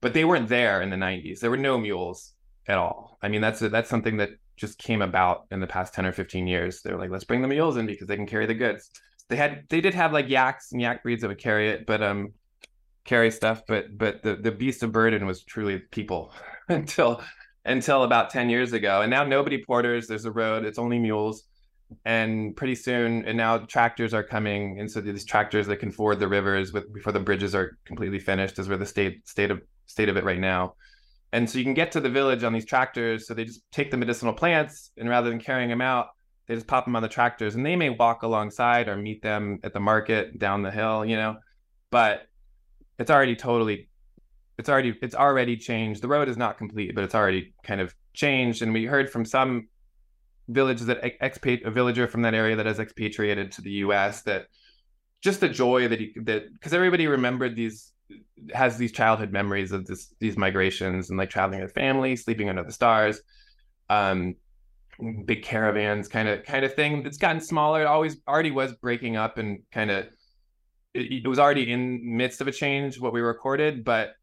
but 0.00 0.12
they 0.12 0.24
weren't 0.24 0.48
there 0.48 0.82
in 0.82 0.90
the 0.90 0.96
90s 0.96 1.38
there 1.38 1.50
were 1.50 1.56
no 1.56 1.78
mules 1.78 2.32
at 2.66 2.78
all. 2.78 3.16
I 3.22 3.28
mean 3.28 3.42
that's 3.42 3.62
a, 3.62 3.68
that's 3.68 3.90
something 3.90 4.16
that 4.16 4.30
just 4.60 4.78
came 4.78 5.02
about 5.02 5.46
in 5.50 5.60
the 5.60 5.66
past 5.66 5.94
10 5.94 6.06
or 6.06 6.12
15 6.12 6.46
years. 6.46 6.82
They're 6.82 6.98
like, 6.98 7.10
let's 7.10 7.24
bring 7.24 7.42
the 7.42 7.48
mules 7.48 7.76
in 7.76 7.86
because 7.86 8.06
they 8.06 8.16
can 8.16 8.26
carry 8.26 8.46
the 8.46 8.54
goods. 8.54 8.90
They 9.28 9.36
had 9.36 9.64
they 9.68 9.80
did 9.80 9.94
have 9.94 10.12
like 10.12 10.28
yaks 10.28 10.72
and 10.72 10.80
yak 10.80 11.02
breeds 11.02 11.22
that 11.22 11.28
would 11.28 11.38
carry 11.38 11.70
it, 11.70 11.86
but 11.86 12.02
um 12.02 12.34
carry 13.04 13.30
stuff, 13.30 13.62
but 13.66 13.96
but 13.96 14.22
the, 14.22 14.36
the 14.36 14.52
beast 14.52 14.82
of 14.82 14.92
burden 14.92 15.26
was 15.26 15.42
truly 15.42 15.78
people 15.90 16.32
until 16.68 17.22
until 17.64 18.04
about 18.04 18.30
10 18.30 18.50
years 18.50 18.72
ago. 18.72 19.02
And 19.02 19.10
now 19.10 19.24
nobody 19.24 19.62
porters, 19.64 20.06
there's 20.06 20.24
a 20.24 20.32
road, 20.32 20.64
it's 20.64 20.78
only 20.78 20.98
mules. 20.98 21.44
And 22.04 22.56
pretty 22.56 22.76
soon, 22.76 23.24
and 23.24 23.36
now 23.36 23.58
tractors 23.58 24.14
are 24.14 24.22
coming. 24.22 24.78
And 24.78 24.88
so 24.88 25.00
these 25.00 25.24
tractors 25.24 25.66
that 25.66 25.78
can 25.78 25.90
ford 25.90 26.20
the 26.20 26.28
rivers 26.28 26.72
with 26.72 26.92
before 26.94 27.12
the 27.12 27.18
bridges 27.18 27.52
are 27.52 27.76
completely 27.84 28.20
finished 28.20 28.60
is 28.60 28.68
where 28.68 28.78
the 28.78 28.86
state 28.86 29.28
state 29.28 29.50
of 29.50 29.60
state 29.86 30.08
of 30.08 30.16
it 30.16 30.22
right 30.22 30.38
now. 30.38 30.74
And 31.32 31.48
so 31.48 31.58
you 31.58 31.64
can 31.64 31.74
get 31.74 31.92
to 31.92 32.00
the 32.00 32.08
village 32.08 32.42
on 32.42 32.52
these 32.52 32.64
tractors. 32.64 33.26
So 33.26 33.34
they 33.34 33.44
just 33.44 33.62
take 33.70 33.90
the 33.90 33.96
medicinal 33.96 34.32
plants 34.32 34.90
and 34.96 35.08
rather 35.08 35.30
than 35.30 35.38
carrying 35.38 35.68
them 35.68 35.80
out, 35.80 36.08
they 36.46 36.54
just 36.54 36.66
pop 36.66 36.84
them 36.84 36.96
on 36.96 37.02
the 37.02 37.08
tractors 37.08 37.54
and 37.54 37.64
they 37.64 37.76
may 37.76 37.90
walk 37.90 38.22
alongside 38.22 38.88
or 38.88 38.96
meet 38.96 39.22
them 39.22 39.60
at 39.62 39.72
the 39.72 39.80
market 39.80 40.38
down 40.38 40.62
the 40.62 40.70
hill, 40.70 41.04
you 41.04 41.16
know, 41.16 41.36
but 41.90 42.22
it's 42.98 43.10
already 43.10 43.36
totally, 43.36 43.88
it's 44.58 44.68
already, 44.68 44.98
it's 45.00 45.14
already 45.14 45.56
changed. 45.56 46.02
The 46.02 46.08
road 46.08 46.28
is 46.28 46.36
not 46.36 46.58
complete, 46.58 46.94
but 46.94 47.04
it's 47.04 47.14
already 47.14 47.54
kind 47.62 47.80
of 47.80 47.94
changed. 48.12 48.62
And 48.62 48.72
we 48.72 48.84
heard 48.84 49.08
from 49.08 49.24
some 49.24 49.68
villages 50.48 50.86
that 50.86 50.98
expate 51.20 51.64
a 51.64 51.70
villager 51.70 52.08
from 52.08 52.22
that 52.22 52.34
area 52.34 52.56
that 52.56 52.66
has 52.66 52.80
expatriated 52.80 53.52
to 53.52 53.62
the 53.62 53.70
U.S. 53.70 54.22
that 54.22 54.46
just 55.20 55.40
the 55.40 55.48
joy 55.48 55.88
that 55.88 56.00
he 56.00 56.14
that 56.24 56.52
because 56.52 56.72
everybody 56.72 57.06
remembered 57.06 57.54
these 57.54 57.92
has 58.54 58.76
these 58.76 58.92
childhood 58.92 59.32
memories 59.32 59.72
of 59.72 59.86
this 59.86 60.14
these 60.20 60.36
migrations 60.36 61.10
and 61.10 61.18
like 61.18 61.30
traveling 61.30 61.60
with 61.60 61.72
family, 61.72 62.16
sleeping 62.16 62.48
under 62.48 62.64
the 62.64 62.72
stars, 62.72 63.20
um, 63.88 64.34
big 65.24 65.42
caravans 65.42 66.08
kind 66.08 66.28
of 66.28 66.44
kind 66.44 66.64
of 66.64 66.74
thing. 66.74 67.04
It's 67.06 67.18
gotten 67.18 67.40
smaller. 67.40 67.82
It 67.82 67.86
always 67.86 68.16
already 68.26 68.50
was 68.50 68.72
breaking 68.74 69.16
up 69.16 69.38
and 69.38 69.60
kind 69.72 69.90
of 69.90 70.06
it, 70.94 71.24
it, 71.24 71.28
was 71.28 71.38
already 71.38 71.70
in 71.70 72.16
midst 72.16 72.40
of 72.40 72.48
a 72.48 72.52
change 72.52 72.98
what 72.98 73.12
we 73.12 73.20
recorded, 73.20 73.84
but 73.84 74.14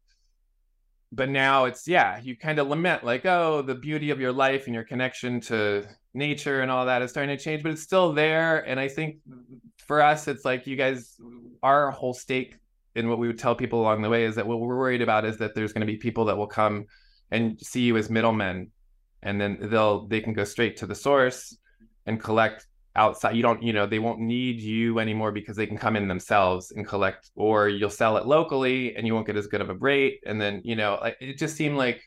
but 1.12 1.28
now 1.28 1.64
it's 1.64 1.88
yeah 1.88 2.20
you 2.22 2.36
kind 2.36 2.58
of 2.58 2.68
lament 2.68 3.02
like 3.02 3.24
oh 3.24 3.62
the 3.62 3.74
beauty 3.74 4.10
of 4.10 4.20
your 4.20 4.32
life 4.32 4.66
and 4.66 4.74
your 4.74 4.84
connection 4.84 5.40
to 5.40 5.86
nature 6.14 6.60
and 6.60 6.70
all 6.70 6.86
that 6.86 7.02
is 7.02 7.10
starting 7.10 7.34
to 7.34 7.42
change 7.42 7.62
but 7.62 7.72
it's 7.72 7.82
still 7.82 8.12
there 8.12 8.58
and 8.68 8.78
i 8.78 8.88
think 8.88 9.16
for 9.86 10.02
us 10.02 10.28
it's 10.28 10.44
like 10.44 10.66
you 10.66 10.76
guys 10.76 11.18
our 11.62 11.90
whole 11.90 12.12
stake 12.12 12.56
and 12.98 13.08
what 13.08 13.18
we 13.18 13.26
would 13.26 13.38
tell 13.38 13.54
people 13.54 13.80
along 13.80 14.02
the 14.02 14.08
way 14.08 14.24
is 14.24 14.34
that 14.34 14.46
what 14.46 14.60
we're 14.60 14.76
worried 14.76 15.02
about 15.02 15.24
is 15.24 15.38
that 15.38 15.54
there's 15.54 15.72
going 15.72 15.86
to 15.86 15.92
be 15.92 15.96
people 15.96 16.24
that 16.26 16.36
will 16.36 16.46
come 16.46 16.86
and 17.30 17.58
see 17.60 17.82
you 17.82 17.96
as 17.96 18.10
middlemen 18.10 18.70
and 19.22 19.40
then 19.40 19.58
they'll 19.60 20.06
they 20.06 20.20
can 20.20 20.32
go 20.32 20.44
straight 20.44 20.76
to 20.76 20.86
the 20.86 20.94
source 20.94 21.56
and 22.06 22.20
collect 22.20 22.66
outside 22.96 23.36
you 23.36 23.42
don't 23.42 23.62
you 23.62 23.72
know 23.72 23.86
they 23.86 23.98
won't 23.98 24.18
need 24.18 24.60
you 24.60 24.98
anymore 24.98 25.30
because 25.30 25.56
they 25.56 25.66
can 25.66 25.78
come 25.78 25.96
in 25.96 26.08
themselves 26.08 26.72
and 26.72 26.86
collect 26.86 27.30
or 27.36 27.68
you'll 27.68 27.90
sell 27.90 28.16
it 28.16 28.26
locally 28.26 28.96
and 28.96 29.06
you 29.06 29.14
won't 29.14 29.26
get 29.26 29.36
as 29.36 29.46
good 29.46 29.60
of 29.60 29.70
a 29.70 29.74
rate. 29.74 30.20
And 30.26 30.40
then 30.40 30.60
you 30.64 30.74
know 30.74 30.98
it 31.20 31.38
just 31.38 31.56
seemed 31.56 31.76
like 31.76 32.02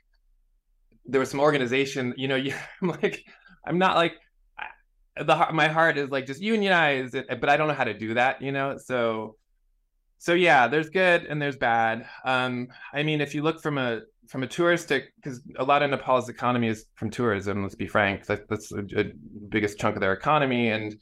there 1.05 1.19
was 1.19 1.29
some 1.29 1.39
organization 1.39 2.13
you 2.17 2.27
know 2.27 2.35
you 2.45 2.53
I'm 2.81 2.89
like 2.89 3.23
i'm 3.65 3.77
not 3.77 3.95
like 3.95 4.13
the 5.15 5.47
my 5.53 5.67
heart 5.67 5.97
is 5.97 6.09
like 6.09 6.25
just 6.25 6.41
unionize 6.41 7.11
but 7.11 7.49
i 7.49 7.57
don't 7.57 7.67
know 7.67 7.73
how 7.73 7.83
to 7.83 7.93
do 7.93 8.13
that 8.13 8.41
you 8.41 8.51
know? 8.51 8.77
So 8.77 9.35
so 10.21 10.33
yeah, 10.33 10.67
there's 10.67 10.91
good 10.91 11.25
and 11.25 11.41
there's 11.41 11.55
bad. 11.55 12.05
Um, 12.23 12.67
I 12.93 13.01
mean, 13.01 13.21
if 13.21 13.33
you 13.33 13.41
look 13.41 13.59
from 13.59 13.79
a 13.79 14.01
from 14.27 14.43
a 14.43 14.47
touristic, 14.47 15.05
because 15.15 15.41
a 15.57 15.63
lot 15.63 15.81
of 15.81 15.89
Nepal's 15.89 16.29
economy 16.29 16.67
is 16.67 16.85
from 16.93 17.09
tourism. 17.09 17.63
Let's 17.63 17.73
be 17.73 17.87
frank, 17.87 18.27
that, 18.27 18.47
that's 18.47 18.71
a 18.71 19.11
biggest 19.49 19.79
chunk 19.79 19.95
of 19.95 19.99
their 19.99 20.13
economy. 20.13 20.69
And 20.69 20.95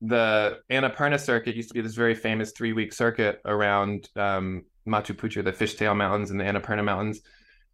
the 0.00 0.60
Annapurna 0.70 1.20
circuit 1.20 1.54
used 1.54 1.68
to 1.68 1.74
be 1.74 1.82
this 1.82 1.94
very 1.94 2.14
famous 2.14 2.52
three 2.52 2.72
week 2.72 2.94
circuit 2.94 3.42
around 3.44 4.08
um, 4.16 4.64
Machapuchare, 4.88 5.44
the 5.44 5.52
Fishtail 5.52 5.94
Mountains 5.94 6.30
and 6.30 6.40
the 6.40 6.44
Annapurna 6.44 6.82
Mountains, 6.82 7.20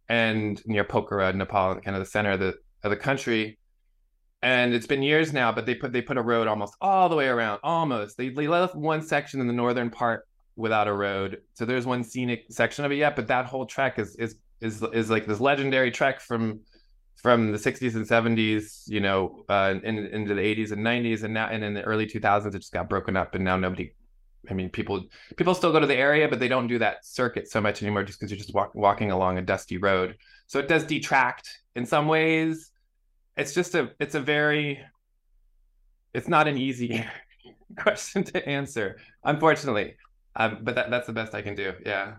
and 0.09 0.61
near 0.65 0.83
Pokhara, 0.83 1.33
Nepal, 1.33 1.79
kind 1.79 1.95
of 1.95 2.03
the 2.03 2.09
center 2.09 2.31
of 2.31 2.41
the 2.41 2.55
of 2.83 2.89
the 2.89 2.97
country. 2.97 3.57
And 4.41 4.73
it's 4.73 4.87
been 4.87 5.01
years 5.01 5.31
now, 5.31 5.53
but 5.53 5.65
they 5.65 5.75
put 5.75 5.93
they 5.93 6.01
put 6.01 6.17
a 6.17 6.21
road 6.21 6.49
almost 6.49 6.75
all 6.81 7.07
the 7.07 7.15
way 7.15 7.27
around. 7.27 7.61
Almost 7.63 8.17
they, 8.17 8.27
they 8.27 8.49
left 8.49 8.75
one 8.75 9.01
section 9.01 9.39
in 9.39 9.47
the 9.47 9.53
northern 9.53 9.89
part 9.89 10.27
without 10.55 10.87
a 10.87 10.93
road. 10.93 11.41
So 11.53 11.65
there's 11.65 11.85
one 11.85 12.03
scenic 12.03 12.45
section 12.49 12.85
of 12.85 12.91
it 12.91 12.95
yet, 12.95 13.15
but 13.15 13.27
that 13.27 13.45
whole 13.45 13.65
trek 13.65 13.99
is 13.99 14.15
is 14.15 14.35
is 14.61 14.83
is 14.93 15.09
like 15.09 15.25
this 15.25 15.39
legendary 15.39 15.91
trek 15.91 16.21
from 16.21 16.61
from 17.15 17.53
the 17.53 17.57
60s 17.57 17.95
and 17.95 18.05
70s, 18.05 18.83
you 18.85 18.99
know, 18.99 19.45
uh, 19.47 19.75
in, 19.81 19.97
into 19.97 20.33
the 20.33 20.41
80s 20.41 20.73
and 20.73 20.85
90s, 20.85 21.23
and 21.23 21.33
now 21.33 21.47
and 21.47 21.63
in 21.63 21.73
the 21.73 21.81
early 21.83 22.05
2000s, 22.05 22.47
it 22.47 22.59
just 22.59 22.73
got 22.73 22.89
broken 22.89 23.15
up, 23.15 23.33
and 23.33 23.45
now 23.45 23.55
nobody 23.55 23.93
I 24.49 24.53
mean, 24.53 24.69
people 24.69 25.05
people 25.37 25.55
still 25.55 25.71
go 25.71 25.79
to 25.79 25.87
the 25.87 25.95
area, 25.95 26.27
but 26.27 26.39
they 26.39 26.47
don't 26.47 26.67
do 26.67 26.79
that 26.79 27.05
circuit 27.05 27.49
so 27.49 27.61
much 27.61 27.81
anymore, 27.81 28.03
just 28.03 28.19
because 28.19 28.31
you're 28.31 28.37
just 28.37 28.53
walk, 28.53 28.75
walking 28.75 29.11
along 29.11 29.37
a 29.37 29.41
dusty 29.41 29.77
road. 29.77 30.17
So 30.47 30.59
it 30.59 30.67
does 30.67 30.83
detract 30.83 31.49
in 31.75 31.85
some 31.85 32.07
ways. 32.07 32.71
It's 33.37 33.53
just 33.53 33.73
a 33.75 33.91
it's 33.99 34.15
a 34.15 34.19
very 34.19 34.81
it's 36.13 36.27
not 36.27 36.47
an 36.47 36.57
easy 36.57 37.05
question 37.77 38.23
to 38.25 38.47
answer, 38.47 38.97
unfortunately. 39.23 39.95
Um, 40.35 40.59
but 40.61 40.75
that, 40.75 40.89
that's 40.89 41.07
the 41.07 41.13
best 41.13 41.33
I 41.33 41.41
can 41.41 41.55
do. 41.55 41.73
Yeah. 41.85 42.13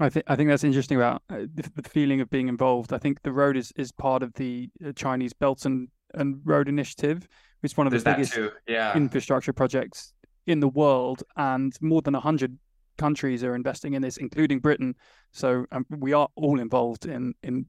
I 0.00 0.08
think 0.08 0.24
I 0.28 0.36
think 0.36 0.48
that's 0.48 0.64
interesting 0.64 0.96
about 0.96 1.22
uh, 1.28 1.40
the, 1.54 1.70
the, 1.76 1.88
feeling 1.88 2.20
of 2.22 2.30
being 2.30 2.48
involved. 2.48 2.92
I 2.92 2.98
think 2.98 3.22
the 3.22 3.32
road 3.32 3.56
is 3.56 3.70
is 3.76 3.92
part 3.92 4.22
of 4.22 4.32
the 4.34 4.70
uh, 4.84 4.92
Chinese 4.92 5.34
Belt 5.34 5.66
and, 5.66 5.88
and 6.14 6.40
Road 6.44 6.68
Initiative, 6.68 7.28
which 7.60 7.72
is 7.72 7.76
one 7.76 7.86
of 7.86 7.90
There's 7.90 8.04
the 8.04 8.12
biggest 8.12 8.38
yeah. 8.66 8.96
infrastructure 8.96 9.52
projects 9.52 10.14
in 10.46 10.60
the 10.60 10.68
world, 10.68 11.22
and 11.36 11.76
more 11.82 12.00
than 12.00 12.14
hundred 12.14 12.58
countries 12.96 13.44
are 13.44 13.54
investing 13.54 13.92
in 13.92 14.00
this, 14.00 14.16
including 14.16 14.58
Britain. 14.60 14.94
So 15.32 15.66
um, 15.70 15.84
we 15.90 16.14
are 16.14 16.28
all 16.34 16.58
involved 16.60 17.04
in 17.04 17.34
in 17.42 17.66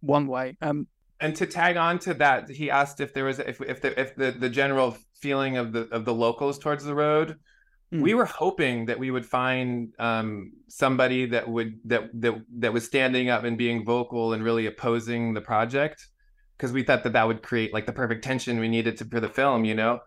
one 0.00 0.26
way. 0.26 0.56
Um, 0.62 0.86
and 1.20 1.36
to 1.36 1.46
tag 1.46 1.76
on 1.76 1.98
to 2.00 2.14
that, 2.14 2.48
he 2.48 2.70
asked 2.70 3.00
if 3.00 3.12
there 3.12 3.24
was 3.24 3.38
if 3.38 3.60
if 3.60 3.82
the 3.82 4.00
if 4.00 4.16
the, 4.16 4.30
the 4.32 4.48
general 4.48 4.96
feeling 5.20 5.58
of 5.58 5.72
the 5.72 5.82
of 5.90 6.06
the 6.06 6.14
locals 6.14 6.58
towards 6.58 6.84
the 6.84 6.94
road 6.94 7.36
Mm. 7.92 8.02
We 8.02 8.14
were 8.14 8.24
hoping 8.24 8.86
that 8.86 8.98
we 8.98 9.10
would 9.10 9.26
find 9.26 9.92
um, 9.98 10.52
somebody 10.68 11.26
that 11.26 11.48
would 11.48 11.80
that 11.86 12.10
that 12.20 12.42
that 12.58 12.72
was 12.72 12.84
standing 12.84 13.30
up 13.30 13.44
and 13.44 13.58
being 13.58 13.84
vocal 13.84 14.32
and 14.32 14.44
really 14.44 14.66
opposing 14.66 15.34
the 15.34 15.40
project 15.40 16.06
because 16.56 16.72
we 16.72 16.82
thought 16.82 17.02
that 17.04 17.14
that 17.14 17.26
would 17.26 17.42
create 17.42 17.72
like 17.72 17.86
the 17.86 17.92
perfect 17.92 18.22
tension 18.22 18.60
we 18.60 18.68
needed 18.68 18.98
to 18.98 19.04
for 19.06 19.18
the 19.18 19.28
film, 19.28 19.64
you 19.64 19.74
know. 19.74 20.00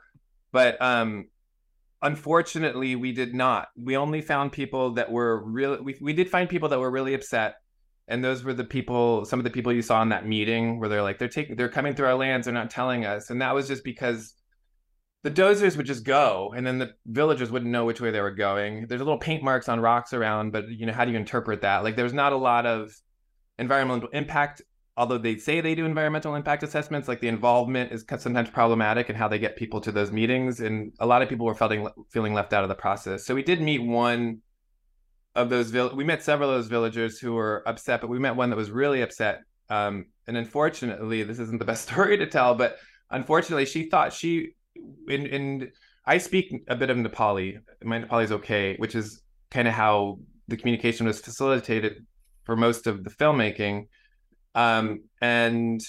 But 0.51 0.81
um, 0.81 1.27
unfortunately, 2.01 2.95
we 2.95 3.11
did 3.11 3.33
not. 3.33 3.69
We 3.75 3.97
only 3.97 4.21
found 4.21 4.51
people 4.51 4.91
that 4.93 5.11
were 5.11 5.43
really. 5.43 5.81
We 5.81 5.97
we 5.99 6.13
did 6.13 6.29
find 6.29 6.47
people 6.47 6.69
that 6.69 6.79
were 6.79 6.91
really 6.91 7.15
upset, 7.15 7.55
and 8.07 8.23
those 8.23 8.45
were 8.45 8.53
the 8.53 8.63
people. 8.63 9.25
Some 9.25 9.39
of 9.39 9.43
the 9.43 9.49
people 9.49 9.73
you 9.73 9.81
saw 9.81 10.01
in 10.01 10.09
that 10.09 10.25
meeting 10.25 10.79
where 10.79 10.87
they're 10.87 11.01
like 11.01 11.19
they're 11.19 11.27
taking 11.27 11.57
they're 11.57 11.69
coming 11.69 11.95
through 11.95 12.07
our 12.07 12.15
lands. 12.15 12.45
They're 12.45 12.53
not 12.53 12.69
telling 12.69 13.03
us, 13.03 13.29
and 13.29 13.41
that 13.41 13.53
was 13.53 13.67
just 13.67 13.83
because 13.83 14.35
the 15.23 15.31
dozers 15.31 15.77
would 15.77 15.85
just 15.85 16.03
go 16.03 16.53
and 16.55 16.67
then 16.67 16.77
the 16.77 16.93
villagers 17.05 17.49
wouldn't 17.49 17.71
know 17.71 17.85
which 17.85 18.01
way 18.01 18.11
they 18.11 18.21
were 18.21 18.31
going. 18.31 18.87
There's 18.87 18.99
little 18.99 19.17
paint 19.17 19.41
marks 19.41 19.69
on 19.69 19.79
rocks 19.79 20.13
around 20.13 20.51
but 20.51 20.69
you 20.69 20.85
know 20.85 20.93
how 20.93 21.05
do 21.05 21.11
you 21.11 21.17
interpret 21.17 21.61
that? 21.61 21.83
Like 21.83 21.95
there's 21.95 22.13
not 22.13 22.33
a 22.33 22.37
lot 22.37 22.65
of 22.65 22.93
environmental 23.57 24.09
impact 24.09 24.61
although 24.95 25.17
they 25.17 25.37
say 25.37 25.59
they 25.59 25.73
do 25.73 25.85
environmental 25.85 26.35
impact 26.35 26.61
assessments 26.61 27.07
like 27.07 27.19
the 27.19 27.27
involvement 27.27 27.91
is 27.91 28.05
sometimes 28.19 28.49
problematic 28.49 29.09
and 29.09 29.17
how 29.17 29.27
they 29.27 29.39
get 29.39 29.55
people 29.55 29.81
to 29.81 29.91
those 29.91 30.11
meetings 30.11 30.59
and 30.59 30.91
a 30.99 31.05
lot 31.05 31.21
of 31.21 31.29
people 31.29 31.45
were 31.45 31.55
feeling 31.55 31.87
feeling 32.11 32.33
left 32.33 32.53
out 32.53 32.63
of 32.63 32.69
the 32.69 32.75
process. 32.75 33.25
So 33.25 33.33
we 33.33 33.43
did 33.43 33.61
meet 33.61 33.81
one 33.81 34.41
of 35.35 35.49
those 35.49 35.71
vill- 35.71 35.95
we 35.95 36.03
met 36.03 36.21
several 36.21 36.49
of 36.49 36.57
those 36.57 36.67
villagers 36.67 37.17
who 37.17 37.33
were 37.33 37.63
upset 37.65 38.01
but 38.01 38.09
we 38.09 38.19
met 38.19 38.35
one 38.35 38.49
that 38.49 38.57
was 38.57 38.71
really 38.71 39.01
upset. 39.01 39.41
Um, 39.69 40.07
and 40.27 40.35
unfortunately 40.35 41.23
this 41.23 41.39
isn't 41.39 41.59
the 41.59 41.65
best 41.65 41.87
story 41.89 42.17
to 42.17 42.27
tell 42.27 42.55
but 42.55 42.77
unfortunately 43.09 43.65
she 43.65 43.89
thought 43.89 44.11
she 44.11 44.49
in 45.07 45.71
I 46.05 46.17
speak 46.17 46.53
a 46.67 46.75
bit 46.75 46.89
of 46.89 46.97
Nepali. 46.97 47.59
My 47.83 47.99
Nepali 47.99 48.25
is 48.25 48.31
okay, 48.31 48.75
which 48.77 48.95
is 48.95 49.21
kind 49.51 49.67
of 49.67 49.73
how 49.73 50.19
the 50.47 50.57
communication 50.57 51.05
was 51.05 51.21
facilitated 51.21 52.05
for 52.43 52.55
most 52.55 52.87
of 52.87 53.03
the 53.03 53.09
filmmaking. 53.09 53.87
Um, 54.55 55.03
and 55.21 55.81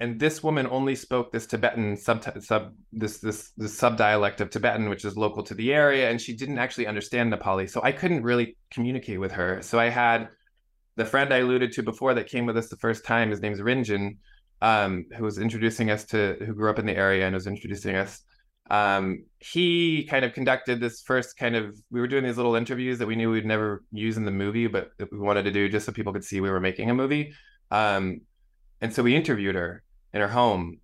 and 0.00 0.20
this 0.20 0.42
woman 0.44 0.68
only 0.70 0.94
spoke 0.94 1.32
this 1.32 1.46
Tibetan 1.46 1.96
sub, 1.96 2.24
sub 2.40 2.72
this 2.92 3.18
this 3.18 3.50
this 3.56 3.76
sub 3.76 3.96
dialect 3.96 4.40
of 4.40 4.50
Tibetan, 4.50 4.88
which 4.88 5.04
is 5.04 5.16
local 5.16 5.42
to 5.42 5.54
the 5.54 5.74
area, 5.74 6.08
and 6.10 6.20
she 6.20 6.36
didn't 6.36 6.58
actually 6.58 6.86
understand 6.86 7.32
Nepali, 7.32 7.68
so 7.68 7.80
I 7.82 7.92
couldn't 7.92 8.22
really 8.22 8.56
communicate 8.70 9.18
with 9.18 9.32
her. 9.32 9.60
So 9.62 9.78
I 9.78 9.88
had 9.88 10.28
the 10.96 11.04
friend 11.04 11.32
I 11.32 11.38
alluded 11.38 11.72
to 11.72 11.82
before 11.82 12.14
that 12.14 12.28
came 12.28 12.46
with 12.46 12.56
us 12.56 12.68
the 12.68 12.76
first 12.76 13.04
time. 13.04 13.30
His 13.30 13.40
name's 13.40 13.60
Rinjin 13.60 14.18
um, 14.60 15.06
who 15.16 15.24
was 15.24 15.38
introducing 15.38 15.90
us 15.90 16.04
to, 16.06 16.36
who 16.40 16.54
grew 16.54 16.70
up 16.70 16.78
in 16.78 16.86
the 16.86 16.96
area 16.96 17.26
and 17.26 17.34
was 17.34 17.46
introducing 17.46 17.96
us. 17.96 18.20
Um, 18.70 19.24
he 19.38 20.04
kind 20.04 20.24
of 20.24 20.34
conducted 20.34 20.80
this 20.80 21.00
first 21.00 21.36
kind 21.36 21.56
of, 21.56 21.76
we 21.90 22.00
were 22.00 22.08
doing 22.08 22.24
these 22.24 22.36
little 22.36 22.54
interviews 22.54 22.98
that 22.98 23.06
we 23.06 23.16
knew 23.16 23.30
we'd 23.30 23.46
never 23.46 23.82
use 23.92 24.16
in 24.16 24.24
the 24.24 24.30
movie, 24.30 24.66
but 24.66 24.90
we 25.10 25.18
wanted 25.18 25.44
to 25.44 25.50
do 25.50 25.68
just 25.68 25.86
so 25.86 25.92
people 25.92 26.12
could 26.12 26.24
see 26.24 26.40
we 26.40 26.50
were 26.50 26.60
making 26.60 26.90
a 26.90 26.94
movie. 26.94 27.32
Um, 27.70 28.20
and 28.80 28.92
so 28.92 29.02
we 29.02 29.16
interviewed 29.16 29.54
her 29.54 29.82
in 30.12 30.20
her 30.20 30.28
home. 30.28 30.80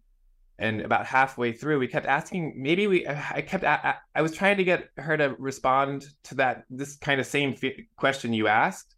And 0.57 0.83
about 0.83 1.05
halfway 1.05 1.53
through, 1.53 1.81
we 1.81 1.89
kept 1.89 2.07
asking. 2.07 2.55
Maybe 2.57 2.87
we, 2.87 3.09
I 3.09 3.43
kept, 3.43 3.65
I, 3.65 3.97
I 4.15 4.23
was 4.23 4.31
trying 4.31 4.59
to 4.59 4.65
get 4.65 4.89
her 4.97 5.17
to 5.17 5.35
respond 5.37 6.07
to 6.25 6.37
that 6.37 6.63
this 6.71 6.97
kind 6.97 7.21
of 7.21 7.27
same 7.27 7.57
question 7.97 8.33
you 8.33 8.47
asked, 8.47 8.95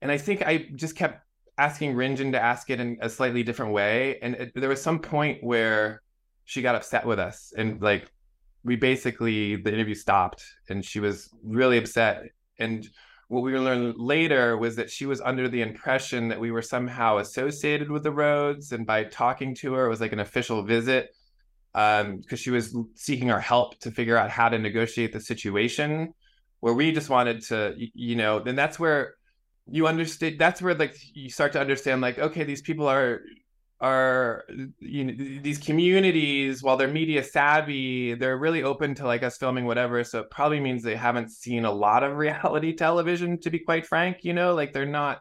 and 0.00 0.12
I 0.12 0.18
think 0.18 0.46
I 0.46 0.68
just 0.76 0.94
kept 0.94 1.20
asking 1.58 1.94
Rinjin 1.94 2.32
to 2.32 2.40
ask 2.40 2.70
it 2.70 2.80
in 2.80 2.98
a 3.00 3.08
slightly 3.08 3.42
different 3.42 3.72
way. 3.72 4.18
And 4.22 4.34
it, 4.36 4.52
there 4.54 4.68
was 4.68 4.80
some 4.80 5.00
point 5.00 5.42
where 5.42 6.02
she 6.44 6.62
got 6.62 6.74
upset 6.74 7.04
with 7.04 7.18
us 7.18 7.52
and 7.56 7.82
like 7.82 8.10
we 8.64 8.76
basically 8.76 9.56
the 9.56 9.72
interview 9.72 9.94
stopped 9.94 10.42
and 10.68 10.84
she 10.84 11.00
was 11.00 11.28
really 11.42 11.78
upset. 11.78 12.24
And 12.58 12.88
what 13.28 13.42
we 13.42 13.56
learned 13.58 13.96
later 13.98 14.56
was 14.56 14.76
that 14.76 14.90
she 14.90 15.04
was 15.04 15.20
under 15.20 15.48
the 15.48 15.60
impression 15.60 16.28
that 16.28 16.40
we 16.40 16.50
were 16.50 16.62
somehow 16.62 17.18
associated 17.18 17.90
with 17.90 18.02
the 18.02 18.10
roads 18.10 18.72
and 18.72 18.86
by 18.86 19.04
talking 19.04 19.54
to 19.56 19.74
her 19.74 19.86
it 19.86 19.88
was 19.90 20.00
like 20.00 20.12
an 20.12 20.20
official 20.20 20.62
visit 20.62 21.10
because 21.74 22.02
um, 22.02 22.36
she 22.36 22.50
was 22.50 22.74
seeking 22.94 23.30
our 23.30 23.40
help 23.40 23.78
to 23.80 23.90
figure 23.90 24.16
out 24.16 24.30
how 24.30 24.48
to 24.48 24.58
negotiate 24.58 25.12
the 25.12 25.20
situation 25.20 26.12
where 26.60 26.72
we 26.72 26.90
just 26.90 27.10
wanted 27.10 27.42
to 27.42 27.74
you 27.76 28.16
know 28.16 28.40
then 28.40 28.56
that's 28.56 28.78
where 28.78 29.14
you 29.70 29.86
understand 29.86 30.38
that's 30.38 30.62
where 30.62 30.74
like 30.74 30.96
you 31.14 31.30
start 31.30 31.52
to 31.52 31.60
understand 31.60 32.00
like 32.00 32.18
okay 32.18 32.44
these 32.44 32.62
people 32.62 32.86
are 32.86 33.22
are 33.80 34.44
you 34.80 35.04
know 35.04 35.40
these 35.40 35.58
communities 35.58 36.62
while 36.62 36.76
they're 36.76 36.88
media 36.88 37.22
savvy 37.22 38.14
they're 38.14 38.36
really 38.36 38.62
open 38.62 38.94
to 38.94 39.06
like 39.06 39.22
us 39.22 39.36
filming 39.36 39.64
whatever 39.66 40.02
so 40.02 40.20
it 40.20 40.30
probably 40.30 40.58
means 40.58 40.82
they 40.82 40.96
haven't 40.96 41.30
seen 41.30 41.64
a 41.64 41.70
lot 41.70 42.02
of 42.02 42.16
reality 42.16 42.74
television 42.74 43.38
to 43.38 43.50
be 43.50 43.58
quite 43.58 43.86
frank 43.86 44.24
you 44.24 44.32
know? 44.32 44.54
Like 44.54 44.72
they're 44.72 44.86
not 44.86 45.20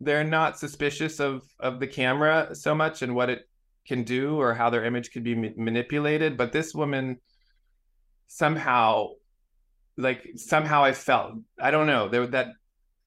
they're 0.00 0.24
not 0.24 0.58
suspicious 0.58 1.20
of 1.20 1.42
of 1.60 1.78
the 1.78 1.86
camera 1.86 2.54
so 2.54 2.74
much 2.74 3.02
and 3.02 3.14
what 3.14 3.28
it 3.28 3.48
can 3.86 4.02
do 4.02 4.40
or 4.40 4.54
how 4.54 4.70
their 4.70 4.84
image 4.84 5.12
could 5.12 5.22
be 5.22 5.34
ma- 5.34 5.48
manipulated 5.56 6.38
but 6.38 6.52
this 6.52 6.74
woman 6.74 7.18
somehow 8.28 9.08
like 9.98 10.26
somehow 10.36 10.82
i 10.82 10.92
felt 10.92 11.34
i 11.60 11.70
don't 11.70 11.86
know 11.86 12.08
there 12.08 12.26
that 12.26 12.48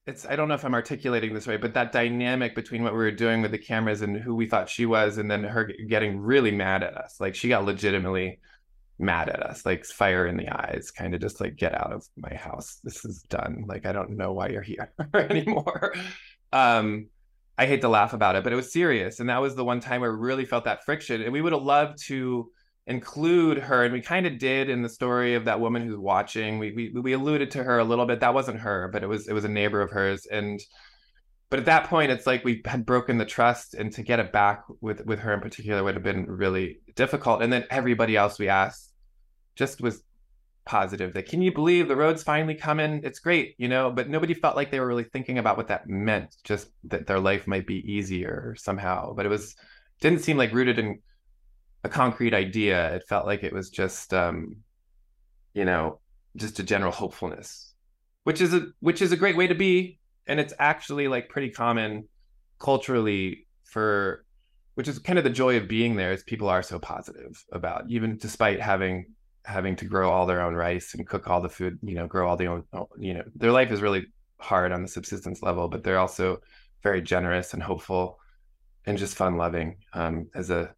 it's 0.08 0.26
I 0.26 0.38
don't 0.38 0.48
know 0.48 0.54
if 0.54 0.64
I'm 0.64 0.74
articulating 0.74 1.34
this 1.34 1.48
right, 1.48 1.60
but 1.60 1.74
that 1.74 1.92
dynamic 1.92 2.56
between 2.56 2.82
what 2.82 2.94
we 2.94 3.00
were 3.00 3.12
doing 3.12 3.42
with 3.42 3.52
the 3.52 3.58
cameras 3.58 4.02
and 4.02 4.16
who 4.18 4.34
we 4.36 4.48
thought 4.48 4.70
she 4.70 4.86
was, 4.86 5.18
and 5.18 5.30
then 5.30 5.44
her 5.44 5.66
getting 5.66 6.20
really 6.20 6.52
mad 6.52 6.82
at 6.82 6.96
us. 6.96 7.20
Like 7.20 7.36
she 7.36 7.50
got 7.50 7.66
legitimately 7.66 8.40
mad 8.98 9.28
at 9.28 9.44
us, 9.44 9.66
like 9.66 9.86
fire 9.86 10.26
in 10.26 10.38
the 10.38 10.50
eyes, 10.50 10.92
kind 10.92 11.14
of 11.14 11.20
just 11.20 11.42
like 11.42 11.58
get 11.58 11.76
out 11.76 11.92
of 11.92 12.08
my 12.16 12.34
house. 12.34 12.80
This 12.84 13.04
is 13.04 13.22
done. 13.24 13.66
Like 13.68 13.86
I 13.86 13.92
don't 13.92 14.12
know 14.12 14.32
why 14.32 14.48
you're 14.48 14.62
here 14.62 14.94
anymore. 15.14 15.94
Um, 16.54 17.08
I 17.58 17.66
hate 17.66 17.82
to 17.82 17.90
laugh 17.90 18.14
about 18.14 18.38
it, 18.38 18.44
but 18.46 18.54
it 18.54 18.58
was 18.58 18.72
serious, 18.72 19.20
and 19.20 19.30
that 19.30 19.42
was 19.42 19.56
the 19.56 19.66
one 19.66 19.82
time 19.82 20.00
where 20.00 20.16
we 20.16 20.26
really 20.26 20.46
felt 20.46 20.64
that 20.66 20.86
friction. 20.86 21.22
And 21.22 21.34
we 21.34 21.42
would 21.42 21.54
have 21.54 21.64
loved 21.64 21.98
to 22.06 22.50
include 22.88 23.58
her 23.58 23.84
and 23.84 23.94
we 23.94 24.02
kind 24.02 24.26
of 24.26 24.40
did 24.40 24.70
in 24.70 24.82
the 24.82 24.90
story 24.90 25.36
of 25.36 25.46
that 25.46 25.60
woman 25.60 25.86
who's 25.86 25.98
watching. 25.98 26.58
We, 26.58 26.72
we 26.72 27.02
we 27.02 27.14
alluded 27.14 27.52
to 27.52 27.64
her 27.64 27.80
a 27.80 27.84
little 27.84 28.06
bit. 28.06 28.22
That 28.22 28.34
wasn't 28.34 28.60
her 28.62 28.90
but 28.92 29.04
it 29.04 29.08
was 29.08 29.28
it 29.28 29.34
was 29.34 29.44
a 29.44 29.50
neighbor 29.50 29.82
of 29.82 29.92
hers 29.92 30.26
and 30.26 30.60
but 31.50 31.60
at 31.60 31.66
that 31.66 31.86
point 31.86 32.12
it's 32.12 32.26
like 32.26 32.46
we 32.46 32.62
had 32.66 32.86
broken 32.86 33.18
the 33.18 33.26
trust 33.26 33.74
and 33.74 33.92
to 33.94 34.04
get 34.04 34.20
it 34.20 34.32
back 34.32 34.64
with 34.80 35.06
with 35.06 35.20
her 35.20 35.34
in 35.34 35.42
particular 35.42 35.84
would 35.84 35.96
have 35.96 36.04
been 36.04 36.26
really 36.26 36.80
difficult. 36.96 37.42
And 37.42 37.52
then 37.52 37.66
everybody 37.70 38.16
else 38.16 38.40
we 38.40 38.48
asked 38.48 38.94
just 39.56 39.82
was 39.82 40.02
positive 40.66 41.14
that 41.14 41.28
can 41.30 41.42
you 41.42 41.54
believe 41.54 41.88
the 41.90 41.96
road's 41.96 42.24
finally 42.24 42.56
coming? 42.56 43.02
It's 43.04 43.20
great 43.20 43.56
you 43.58 43.68
know? 43.68 43.92
But 43.92 44.10
nobody 44.10 44.34
felt 44.34 44.56
like 44.56 44.72
they 44.72 44.80
were 44.80 44.88
really 44.88 45.04
thinking 45.04 45.40
about 45.40 45.58
what 45.58 45.68
that 45.68 45.90
meant 45.90 46.38
just 46.46 46.70
that 46.86 47.06
their 47.06 47.20
life 47.20 47.48
might 47.48 47.68
be 47.68 47.80
easier 47.92 48.56
somehow. 48.58 49.14
But 49.14 49.26
it 49.26 49.30
was 49.30 49.58
didn't 50.00 50.22
seem 50.22 50.38
like 50.38 50.54
rooted 50.54 50.80
in 50.80 51.00
a 51.88 51.90
concrete 51.90 52.34
idea. 52.34 52.96
It 52.96 53.04
felt 53.08 53.26
like 53.26 53.44
it 53.44 53.54
was 53.54 53.70
just, 53.70 54.14
um, 54.14 54.58
you 55.54 55.66
know, 55.66 56.00
just 56.36 56.60
a 56.60 56.64
general 56.64 56.92
hopefulness, 56.92 57.74
which 58.24 58.42
is 58.42 58.54
a 58.54 58.68
which 58.80 59.02
is 59.02 59.12
a 59.12 59.18
great 59.18 59.38
way 59.38 59.48
to 59.48 59.56
be, 59.56 60.00
and 60.28 60.40
it's 60.40 60.54
actually 60.60 61.08
like 61.08 61.30
pretty 61.30 61.50
common 61.50 62.08
culturally 62.60 63.48
for, 63.64 64.26
which 64.76 64.88
is 64.88 65.00
kind 65.00 65.18
of 65.18 65.24
the 65.24 65.30
joy 65.32 65.58
of 65.58 65.68
being 65.68 65.96
there. 65.96 66.12
Is 66.12 66.24
people 66.24 66.50
are 66.50 66.62
so 66.62 66.78
positive 66.78 67.44
about 67.52 67.86
even 67.90 68.18
despite 68.18 68.60
having 68.62 69.06
having 69.46 69.76
to 69.78 69.86
grow 69.86 70.12
all 70.12 70.26
their 70.26 70.42
own 70.42 70.54
rice 70.54 70.94
and 70.94 71.08
cook 71.08 71.30
all 71.30 71.42
the 71.42 71.50
food, 71.50 71.80
you 71.82 71.96
know, 71.96 72.06
grow 72.06 72.28
all 72.28 72.36
the 72.36 72.48
own, 72.48 72.64
you 73.00 73.14
know, 73.14 73.24
their 73.34 73.54
life 73.54 73.72
is 73.72 73.82
really 73.82 74.06
hard 74.40 74.74
on 74.74 74.82
the 74.82 74.88
subsistence 74.90 75.42
level, 75.42 75.70
but 75.70 75.84
they're 75.84 75.98
also 75.98 76.38
very 76.84 77.02
generous 77.02 77.54
and 77.54 77.64
hopeful 77.64 78.20
and 78.86 78.98
just 78.98 79.16
fun 79.16 79.38
loving 79.38 79.78
um, 79.94 80.28
as 80.36 80.50
a 80.50 80.74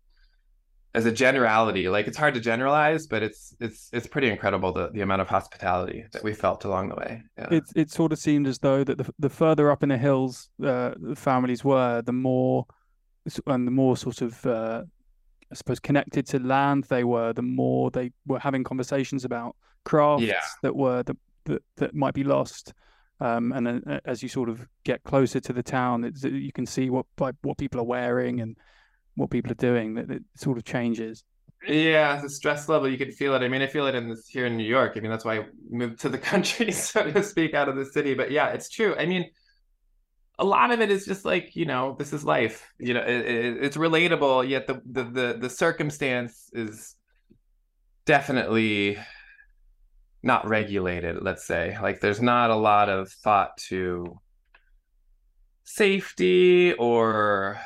as 0.99 1.05
a 1.05 1.12
generality. 1.12 1.88
Like 1.89 2.07
it's 2.07 2.17
hard 2.17 2.33
to 2.33 2.39
generalize, 2.39 3.07
but 3.07 3.23
it's 3.23 3.55
it's 3.59 3.89
it's 3.93 4.05
pretty 4.05 4.29
incredible 4.29 4.71
the, 4.73 4.89
the 4.91 5.01
amount 5.01 5.21
of 5.21 5.29
hospitality 5.29 6.05
that 6.12 6.23
we 6.23 6.33
felt 6.33 6.65
along 6.65 6.89
the 6.89 6.95
way. 6.95 7.23
Yeah. 7.38 7.47
It 7.51 7.63
it 7.75 7.91
sort 7.91 8.12
of 8.12 8.19
seemed 8.19 8.47
as 8.47 8.59
though 8.59 8.83
that 8.83 8.97
the 8.97 9.13
the 9.17 9.29
further 9.29 9.71
up 9.71 9.81
in 9.81 9.89
the 9.89 9.97
hills 9.97 10.49
uh, 10.63 10.91
the 10.99 11.15
families 11.15 11.63
were, 11.63 12.01
the 12.01 12.13
more 12.13 12.65
and 13.47 13.65
the 13.65 13.71
more 13.71 13.95
sort 13.95 14.21
of 14.21 14.45
uh, 14.45 14.83
I 15.51 15.55
suppose 15.55 15.79
connected 15.79 16.27
to 16.27 16.39
land 16.39 16.83
they 16.85 17.03
were, 17.03 17.33
the 17.33 17.41
more 17.41 17.89
they 17.89 18.12
were 18.27 18.39
having 18.39 18.63
conversations 18.63 19.25
about 19.25 19.55
crafts 19.85 20.23
yeah. 20.23 20.41
that 20.62 20.75
were 20.75 21.03
the, 21.03 21.15
that 21.45 21.63
that 21.77 21.95
might 21.95 22.13
be 22.13 22.23
lost. 22.23 22.73
Um, 23.21 23.51
and 23.51 23.67
then 23.67 23.83
uh, 23.85 23.99
as 24.05 24.23
you 24.23 24.29
sort 24.29 24.49
of 24.49 24.65
get 24.85 25.03
closer 25.03 25.39
to 25.41 25.53
the 25.53 25.63
town, 25.63 26.12
you 26.23 26.51
can 26.51 26.65
see 26.65 26.89
what 26.89 27.05
what 27.17 27.57
people 27.57 27.79
are 27.79 27.85
wearing 27.85 28.41
and 28.41 28.57
what 29.15 29.29
people 29.29 29.51
are 29.51 29.55
doing. 29.55 29.95
That 29.95 30.11
it 30.11 30.23
sort 30.35 30.57
of 30.57 30.63
changes. 30.63 31.23
Yeah, 31.67 32.21
the 32.21 32.29
stress 32.29 32.69
level 32.69 32.87
you 32.87 32.97
can 32.97 33.11
feel 33.11 33.35
it. 33.35 33.41
I 33.41 33.49
mean, 33.49 33.61
I 33.61 33.67
feel 33.67 33.85
it 33.87 33.95
in 33.95 34.07
this 34.07 34.27
here 34.27 34.45
in 34.45 34.55
New 34.55 34.67
York. 34.67 34.93
I 34.95 35.01
mean, 35.01 35.11
that's 35.11 35.25
why 35.25 35.39
I 35.39 35.45
moved 35.69 35.99
to 36.01 36.09
the 36.09 36.17
country, 36.31 36.71
so 36.71 37.11
to 37.11 37.23
speak, 37.23 37.53
out 37.53 37.69
of 37.69 37.75
the 37.75 37.85
city. 37.85 38.13
But 38.13 38.31
yeah, 38.31 38.49
it's 38.49 38.69
true. 38.69 38.95
I 38.97 39.05
mean, 39.05 39.29
a 40.37 40.45
lot 40.45 40.71
of 40.71 40.79
it 40.79 40.89
is 40.89 41.05
just 41.05 41.25
like 41.25 41.55
you 41.55 41.65
know, 41.65 41.95
this 41.99 42.13
is 42.13 42.23
life. 42.23 42.71
You 42.79 42.93
know, 42.93 43.01
it, 43.01 43.25
it, 43.25 43.63
it's 43.63 43.77
relatable, 43.77 44.47
yet 44.47 44.67
the, 44.67 44.81
the 44.89 45.03
the 45.03 45.37
the 45.41 45.49
circumstance 45.49 46.49
is 46.53 46.95
definitely 48.05 48.97
not 50.23 50.47
regulated. 50.47 51.21
Let's 51.21 51.45
say, 51.45 51.77
like, 51.81 51.99
there's 51.99 52.21
not 52.21 52.49
a 52.49 52.55
lot 52.55 52.89
of 52.89 53.11
thought 53.11 53.57
to 53.67 54.19
safety 55.63 56.73
or 56.73 57.59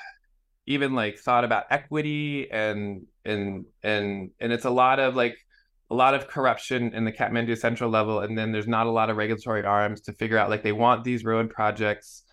even 0.65 0.93
like 0.93 1.19
thought 1.19 1.43
about 1.43 1.65
equity 1.69 2.49
and 2.51 3.05
and 3.25 3.65
and 3.83 4.31
and 4.39 4.53
it's 4.53 4.65
a 4.65 4.69
lot 4.69 4.99
of 4.99 5.15
like 5.15 5.37
a 5.91 5.95
lot 5.95 6.15
of 6.15 6.27
corruption 6.27 6.93
in 6.93 7.05
the 7.05 7.11
Kathmandu 7.11 7.57
central 7.57 7.89
level, 7.89 8.21
and 8.21 8.37
then 8.37 8.51
there's 8.51 8.67
not 8.67 8.87
a 8.87 8.91
lot 8.91 9.09
of 9.09 9.17
regulatory 9.17 9.63
arms 9.63 10.01
to 10.01 10.13
figure 10.13 10.37
out 10.37 10.49
like 10.49 10.63
they 10.63 10.71
want 10.71 11.03
these 11.03 11.23
road 11.23 11.49
projects. 11.49 12.23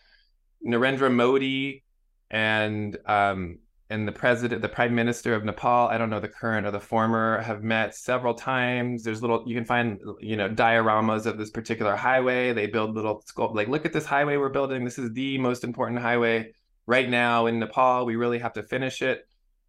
Narendra 0.67 1.13
Modi 1.13 1.85
and 2.31 2.97
um, 3.07 3.59
and 3.91 4.07
the 4.07 4.13
president, 4.13 4.63
the 4.63 4.69
prime 4.69 4.95
minister 4.95 5.35
of 5.35 5.45
Nepal, 5.45 5.89
I 5.89 5.99
don't 5.99 6.11
know 6.11 6.21
the 6.21 6.29
current 6.29 6.67
or 6.67 6.71
the 6.71 6.81
former, 6.81 7.41
have 7.43 7.63
met 7.63 7.95
several 7.95 8.35
times. 8.35 9.03
There's 9.03 9.21
little 9.21 9.43
you 9.47 9.55
can 9.55 9.65
find 9.65 10.01
you 10.21 10.37
know 10.37 10.49
dioramas 10.49 11.27
of 11.27 11.37
this 11.37 11.51
particular 11.51 11.97
highway. 11.97 12.53
They 12.53 12.67
build 12.67 12.95
little 12.95 13.23
sculpt 13.23 13.55
like 13.55 13.69
look 13.69 13.85
at 13.85 13.93
this 13.93 14.07
highway 14.07 14.37
we're 14.37 14.49
building. 14.49 14.85
This 14.85 14.99
is 14.99 15.13
the 15.13 15.39
most 15.39 15.65
important 15.65 16.01
highway 16.01 16.53
right 16.87 17.09
now 17.09 17.47
in 17.47 17.59
Nepal. 17.59 18.07
We 18.07 18.17
really 18.17 18.39
have 18.39 18.55
to 18.55 18.63
finish 18.63 19.03
it 19.03 19.27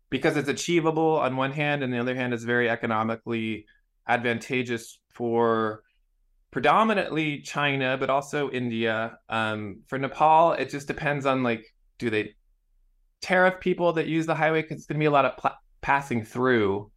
because 0.09 0.37
it's 0.37 0.49
achievable 0.49 1.19
on 1.19 1.37
one 1.37 1.51
hand, 1.51 1.83
and 1.83 1.93
the 1.93 1.99
other 1.99 2.15
hand, 2.15 2.33
it's 2.33 2.43
very 2.43 2.69
economically 2.69 3.65
advantageous 4.07 4.99
for 5.09 5.83
predominantly 6.51 7.39
China, 7.41 7.97
but 7.97 8.09
also 8.09 8.51
India. 8.51 9.17
Um, 9.29 9.81
for 9.87 9.97
Nepal, 9.97 10.53
it 10.53 10.69
just 10.69 10.87
depends 10.87 11.25
on 11.25 11.43
like, 11.43 11.65
do 11.97 12.09
they 12.09 12.35
tariff 13.21 13.59
people 13.59 13.93
that 13.93 14.07
use 14.07 14.25
the 14.25 14.35
highway? 14.35 14.61
Because 14.61 14.77
it's 14.77 14.85
going 14.85 14.99
to 14.99 15.03
be 15.03 15.05
a 15.05 15.11
lot 15.11 15.25
of 15.25 15.37
pl- 15.37 15.57
passing 15.79 16.25
through. 16.25 16.91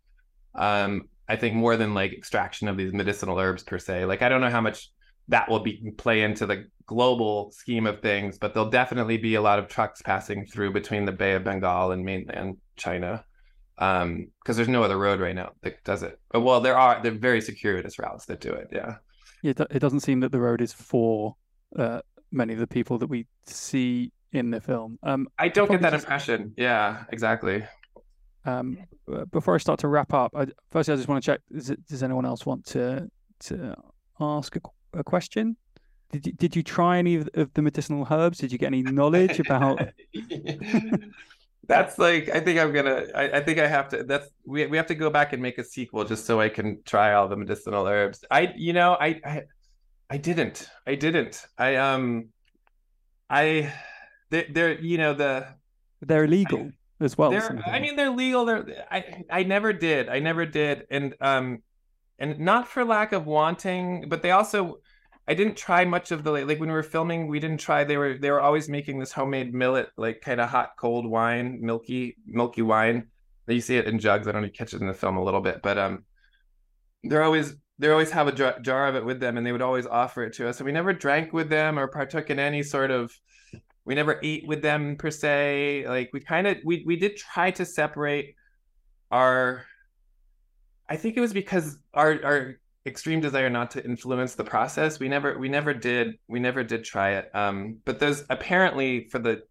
Um, 0.54 1.08
I 1.28 1.36
think 1.36 1.54
more 1.54 1.76
than 1.76 1.94
like 1.94 2.12
extraction 2.12 2.68
of 2.68 2.76
these 2.76 2.92
medicinal 2.92 3.38
herbs 3.38 3.62
per 3.62 3.78
se. 3.78 4.06
Like, 4.06 4.22
I 4.22 4.28
don't 4.28 4.40
know 4.40 4.50
how 4.50 4.60
much 4.60 4.90
that 5.28 5.48
will 5.48 5.60
be 5.60 5.92
play 5.96 6.22
into 6.22 6.46
the 6.46 6.66
global 6.86 7.50
scheme 7.52 7.86
of 7.86 8.00
things, 8.00 8.38
but 8.38 8.54
there'll 8.54 8.70
definitely 8.70 9.16
be 9.16 9.36
a 9.36 9.40
lot 9.40 9.58
of 9.58 9.68
trucks 9.68 10.02
passing 10.02 10.46
through 10.46 10.72
between 10.72 11.04
the 11.04 11.12
Bay 11.12 11.34
of 11.34 11.44
Bengal 11.44 11.92
and 11.92 12.04
mainland 12.04 12.56
China. 12.76 13.24
Um, 13.76 14.28
because 14.40 14.56
there's 14.56 14.68
no 14.68 14.84
other 14.84 14.98
road 14.98 15.18
right 15.18 15.34
now 15.34 15.50
that 15.62 15.82
does 15.82 16.04
it. 16.04 16.20
But 16.30 16.42
well, 16.42 16.60
there 16.60 16.78
are 16.78 17.02
they're 17.02 17.10
very 17.10 17.40
circuitous 17.40 17.98
routes 17.98 18.26
that 18.26 18.40
do 18.40 18.52
it. 18.52 18.68
Yeah. 18.70 18.96
It 19.42 19.58
it 19.70 19.80
doesn't 19.80 20.00
seem 20.00 20.20
that 20.20 20.30
the 20.30 20.40
road 20.40 20.60
is 20.60 20.72
for 20.72 21.34
uh, 21.76 22.00
many 22.30 22.52
of 22.52 22.60
the 22.60 22.66
people 22.66 22.98
that 22.98 23.08
we 23.08 23.26
see 23.46 24.12
in 24.32 24.50
the 24.50 24.60
film. 24.60 24.98
Um, 25.02 25.28
I 25.38 25.48
don't 25.48 25.70
get 25.70 25.82
that 25.82 25.90
just... 25.90 26.04
impression. 26.04 26.54
Yeah, 26.56 27.04
exactly. 27.10 27.64
Um, 28.44 28.78
before 29.32 29.54
I 29.54 29.58
start 29.58 29.80
to 29.80 29.88
wrap 29.88 30.12
up, 30.12 30.32
I, 30.36 30.46
firstly, 30.70 30.92
I 30.94 30.96
just 30.96 31.08
want 31.08 31.24
to 31.24 31.32
check: 31.32 31.40
it, 31.50 31.86
does 31.88 32.02
anyone 32.02 32.26
else 32.26 32.44
want 32.46 32.66
to 32.66 33.08
to 33.40 33.74
ask 34.20 34.54
a 34.56 34.60
a 34.96 35.04
question? 35.04 35.56
Did 36.12 36.26
you, 36.26 36.32
did 36.32 36.56
you 36.56 36.62
try 36.62 36.98
any 36.98 37.16
of 37.16 37.28
the 37.54 37.62
medicinal 37.62 38.06
herbs? 38.10 38.38
Did 38.38 38.52
you 38.52 38.58
get 38.58 38.66
any 38.66 38.82
knowledge 38.82 39.40
about? 39.40 39.80
that's 41.66 41.98
like 41.98 42.28
I 42.28 42.40
think 42.40 42.60
I'm 42.60 42.72
gonna. 42.72 43.06
I, 43.14 43.38
I, 43.38 43.40
think 43.40 43.58
I 43.58 43.66
have 43.66 43.88
to. 43.88 44.04
That's 44.04 44.28
we 44.46 44.66
we 44.66 44.76
have 44.76 44.86
to 44.86 44.94
go 44.94 45.10
back 45.10 45.32
and 45.32 45.42
make 45.42 45.58
a 45.58 45.64
sequel 45.64 46.04
just 46.04 46.26
so 46.26 46.40
I 46.40 46.48
can 46.48 46.82
try 46.84 47.14
all 47.14 47.28
the 47.28 47.36
medicinal 47.36 47.86
herbs. 47.86 48.24
I 48.30 48.52
you 48.56 48.72
know 48.72 48.96
I 49.00 49.20
I, 49.24 49.42
I 50.10 50.16
didn't. 50.18 50.68
I 50.86 50.94
didn't. 50.94 51.46
I 51.58 51.76
um 51.76 52.28
I 53.28 53.72
they're, 54.30 54.46
they're 54.50 54.80
you 54.80 54.98
know 54.98 55.14
the 55.14 55.46
they're 56.00 56.24
illegal 56.24 56.70
I, 57.00 57.04
as 57.04 57.18
well. 57.18 57.32
I 57.66 57.80
mean 57.80 57.96
they're 57.96 58.10
legal. 58.10 58.44
They're 58.44 58.86
I 58.90 59.24
I 59.30 59.42
never 59.42 59.72
did. 59.72 60.08
I 60.08 60.20
never 60.20 60.46
did. 60.46 60.86
And 60.90 61.14
um 61.20 61.62
and 62.18 62.38
not 62.38 62.68
for 62.68 62.84
lack 62.84 63.12
of 63.12 63.26
wanting, 63.26 64.08
but 64.08 64.22
they 64.22 64.30
also 64.30 64.78
I 65.26 65.34
didn't 65.34 65.56
try 65.56 65.84
much 65.84 66.12
of 66.12 66.22
the 66.22 66.32
like 66.32 66.60
when 66.60 66.68
we 66.68 66.74
were 66.74 66.82
filming, 66.82 67.28
we 67.28 67.40
didn't 67.40 67.60
try 67.60 67.84
they 67.84 67.96
were 67.96 68.18
they 68.18 68.30
were 68.30 68.40
always 68.40 68.68
making 68.68 68.98
this 68.98 69.12
homemade 69.12 69.54
millet, 69.54 69.88
like 69.96 70.20
kind 70.20 70.40
of 70.40 70.50
hot 70.50 70.72
cold 70.78 71.06
wine, 71.06 71.58
milky, 71.62 72.16
milky 72.26 72.62
wine. 72.62 73.08
You 73.46 73.60
see 73.60 73.76
it 73.76 73.86
in 73.86 73.98
jugs. 73.98 74.28
I 74.28 74.32
don't 74.32 74.42
know 74.42 74.48
catch 74.50 74.74
it 74.74 74.80
in 74.80 74.86
the 74.86 74.94
film 74.94 75.16
a 75.16 75.24
little 75.24 75.40
bit, 75.40 75.60
but 75.62 75.78
um 75.78 76.04
they're 77.04 77.22
always 77.22 77.54
they 77.78 77.90
always 77.90 78.10
have 78.10 78.28
a 78.28 78.32
jar, 78.32 78.58
jar 78.60 78.86
of 78.86 78.94
it 78.96 79.04
with 79.04 79.18
them 79.18 79.36
and 79.36 79.46
they 79.46 79.52
would 79.52 79.62
always 79.62 79.86
offer 79.86 80.24
it 80.24 80.34
to 80.34 80.48
us. 80.48 80.58
And 80.60 80.66
we 80.66 80.72
never 80.72 80.92
drank 80.92 81.32
with 81.32 81.48
them 81.48 81.78
or 81.78 81.88
partook 81.88 82.30
in 82.30 82.38
any 82.38 82.62
sort 82.62 82.90
of 82.90 83.12
we 83.84 83.94
never 83.94 84.20
ate 84.22 84.46
with 84.46 84.62
them 84.62 84.96
per 84.96 85.10
se. 85.10 85.84
Like 85.88 86.10
we 86.12 86.20
kind 86.20 86.46
of 86.46 86.58
we 86.64 86.84
we 86.86 86.96
did 86.96 87.16
try 87.16 87.50
to 87.52 87.64
separate 87.64 88.34
our 89.10 89.64
I 90.88 90.96
think 90.96 91.16
it 91.16 91.20
was 91.20 91.32
because 91.32 91.78
our 91.94 92.22
our 92.24 92.60
extreme 92.86 93.20
desire 93.20 93.48
not 93.48 93.70
to 93.72 93.84
influence 93.84 94.34
the 94.34 94.44
process. 94.44 94.98
We 94.98 95.08
never 95.08 95.38
we 95.38 95.48
never 95.48 95.74
did 95.74 96.18
we 96.28 96.40
never 96.40 96.62
did 96.62 96.84
try 96.84 97.12
it. 97.12 97.30
Um, 97.34 97.78
but 97.84 97.98
there's 97.98 98.24
apparently 98.30 99.08
for 99.08 99.18
the 99.18 99.42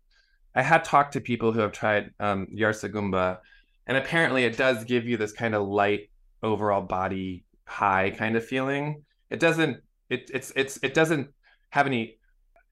I 0.56 0.62
had 0.62 0.84
talked 0.84 1.14
to 1.14 1.22
people 1.22 1.52
who 1.52 1.62
have 1.62 1.72
tried 1.72 2.12
um, 2.20 2.48
Yarsagumba, 2.56 3.40
and 3.88 3.98
apparently 3.98 4.44
it 4.44 4.56
does 4.56 4.84
give 4.84 5.08
you 5.08 5.18
this 5.18 5.32
kind 5.32 5.56
of 5.56 5.68
light 5.68 6.12
overall 6.44 6.82
body 6.82 7.44
high 7.66 8.12
kind 8.12 8.36
of 8.36 8.46
feeling. 8.46 9.04
It 9.30 9.40
doesn't 9.40 9.82
it 10.10 10.30
it's 10.34 10.52
it's 10.56 10.80
it 10.84 10.94
doesn't 10.94 11.30
have 11.70 11.88
any 11.88 12.18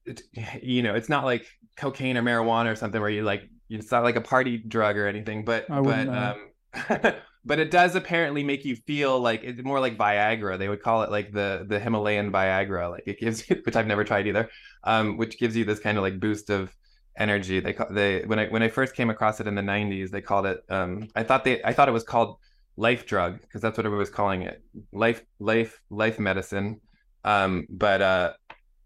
it, 0.04 0.22
you 0.62 0.82
know 0.82 0.94
it's 0.94 1.08
not 1.08 1.24
like 1.24 1.46
cocaine 1.76 2.16
or 2.16 2.22
marijuana 2.22 2.70
or 2.70 2.76
something 2.76 3.00
where 3.00 3.10
you 3.10 3.22
like 3.22 3.48
it's 3.68 3.90
not 3.90 4.02
like 4.02 4.16
a 4.16 4.20
party 4.20 4.58
drug 4.58 4.96
or 4.96 5.06
anything 5.06 5.44
but 5.44 5.64
but 5.68 6.08
um 6.08 7.14
but 7.44 7.58
it 7.58 7.70
does 7.70 7.94
apparently 7.94 8.44
make 8.44 8.64
you 8.64 8.76
feel 8.76 9.18
like 9.18 9.42
it's 9.42 9.62
more 9.62 9.80
like 9.80 9.96
Viagra. 9.96 10.58
They 10.58 10.68
would 10.68 10.82
call 10.82 11.02
it 11.02 11.10
like 11.10 11.32
the 11.32 11.64
the 11.68 11.80
Himalayan 11.80 12.30
Viagra. 12.30 12.90
Like 12.90 13.04
it 13.06 13.18
gives 13.18 13.48
you, 13.48 13.60
which 13.64 13.76
I've 13.76 13.86
never 13.86 14.04
tried 14.04 14.26
either, 14.26 14.48
um, 14.84 15.16
which 15.16 15.38
gives 15.38 15.56
you 15.56 15.64
this 15.64 15.80
kind 15.80 15.98
of 15.98 16.02
like 16.02 16.20
boost 16.20 16.50
of 16.50 16.74
energy. 17.16 17.60
They 17.60 17.76
they 17.90 18.22
when 18.26 18.38
I 18.38 18.46
when 18.46 18.62
I 18.62 18.68
first 18.68 18.94
came 18.94 19.10
across 19.10 19.40
it 19.40 19.46
in 19.46 19.54
the 19.54 19.62
'90s, 19.62 20.10
they 20.10 20.20
called 20.20 20.46
it. 20.46 20.60
Um, 20.68 21.08
I 21.16 21.24
thought 21.24 21.44
they 21.44 21.62
I 21.64 21.72
thought 21.72 21.88
it 21.88 21.92
was 21.92 22.04
called 22.04 22.38
life 22.76 23.06
drug 23.06 23.40
because 23.40 23.60
that's 23.60 23.76
what 23.76 23.86
everyone 23.86 24.00
was 24.00 24.10
calling 24.10 24.42
it. 24.42 24.62
Life 24.92 25.24
life 25.40 25.80
life 25.90 26.18
medicine. 26.18 26.80
Um, 27.24 27.66
but 27.68 28.02
uh, 28.02 28.32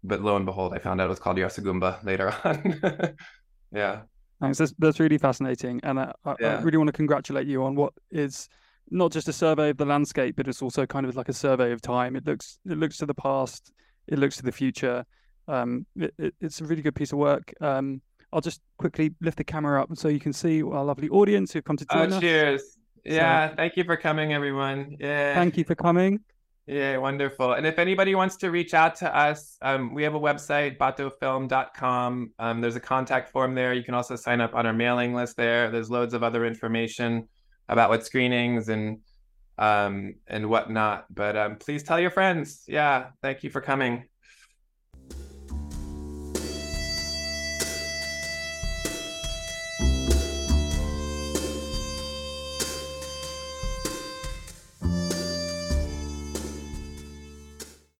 but 0.03 0.21
lo 0.21 0.35
and 0.35 0.45
behold, 0.45 0.73
I 0.73 0.79
found 0.79 0.99
out 0.99 1.05
it 1.05 1.09
was 1.09 1.19
called 1.19 1.37
Yarsagumba 1.37 2.03
later 2.03 2.33
on. 2.43 3.15
yeah. 3.71 4.01
Thanks. 4.39 4.57
That's, 4.57 4.73
that's 4.77 4.99
really 4.99 5.17
fascinating. 5.17 5.79
And 5.83 5.99
I, 5.99 6.13
I, 6.25 6.35
yeah. 6.39 6.57
I, 6.57 6.61
really 6.61 6.77
want 6.77 6.89
to 6.89 6.93
congratulate 6.93 7.47
you 7.47 7.63
on 7.63 7.75
what 7.75 7.93
is 8.11 8.47
not 8.89 9.11
just 9.11 9.27
a 9.27 9.33
survey 9.33 9.69
of 9.69 9.77
the 9.77 9.85
landscape, 9.85 10.35
but 10.35 10.47
it's 10.47 10.61
also 10.61 10.85
kind 10.85 11.05
of 11.05 11.15
like 11.15 11.29
a 11.29 11.33
survey 11.33 11.71
of 11.71 11.81
time. 11.81 12.15
It 12.15 12.25
looks 12.25 12.59
it 12.65 12.77
looks 12.77 12.97
to 12.97 13.05
the 13.05 13.15
past, 13.15 13.71
it 14.07 14.19
looks 14.19 14.37
to 14.37 14.43
the 14.43 14.51
future. 14.51 15.05
Um, 15.47 15.85
it, 15.95 16.13
it, 16.19 16.35
it's 16.41 16.61
a 16.61 16.65
really 16.65 16.81
good 16.81 16.95
piece 16.95 17.11
of 17.11 17.17
work. 17.17 17.53
Um, 17.61 18.01
I'll 18.33 18.41
just 18.41 18.61
quickly 18.77 19.13
lift 19.21 19.37
the 19.37 19.43
camera 19.43 19.81
up 19.81 19.89
so 19.95 20.09
you 20.09 20.19
can 20.19 20.33
see 20.33 20.61
our 20.61 20.83
lovely 20.83 21.09
audience 21.09 21.53
who've 21.53 21.63
come 21.63 21.77
to 21.77 21.85
join 21.85 22.13
oh, 22.13 22.17
us. 22.17 22.21
Cheers. 22.21 22.77
Yeah, 23.05 23.51
so, 23.51 23.55
thank 23.55 23.77
you 23.77 23.85
for 23.85 23.95
coming, 23.95 24.33
everyone. 24.33 24.97
Yeah. 24.99 25.33
Thank 25.33 25.57
you 25.57 25.63
for 25.63 25.75
coming. 25.75 26.19
Yeah, 26.67 26.97
wonderful. 26.97 27.53
And 27.53 27.65
if 27.65 27.79
anybody 27.79 28.13
wants 28.13 28.35
to 28.37 28.51
reach 28.51 28.73
out 28.73 28.95
to 28.95 29.17
us, 29.17 29.57
um, 29.61 29.93
we 29.93 30.03
have 30.03 30.15
a 30.15 30.19
website, 30.19 30.77
baatofilm.com. 30.77 32.33
Um, 32.37 32.61
there's 32.61 32.75
a 32.75 32.81
contact 32.81 33.29
form 33.29 33.55
there. 33.55 33.73
You 33.73 33.83
can 33.83 33.93
also 33.93 34.17
sign 34.17 34.41
up 34.41 34.53
on 34.53 34.65
our 34.65 34.73
mailing 34.73 35.13
list 35.13 35.37
there. 35.37 35.71
There's 35.71 35.89
loads 35.89 36.13
of 36.13 36.23
other 36.23 36.45
information 36.45 37.29
about 37.69 37.89
what 37.89 38.05
screenings 38.05 38.67
and 38.67 38.99
um, 39.57 40.15
and 40.27 40.49
whatnot. 40.49 41.05
But 41.09 41.37
um, 41.37 41.55
please 41.55 41.83
tell 41.83 42.01
your 42.01 42.11
friends. 42.11 42.65
Yeah, 42.67 43.07
thank 43.21 43.43
you 43.43 43.49
for 43.49 43.61
coming. 43.61 44.03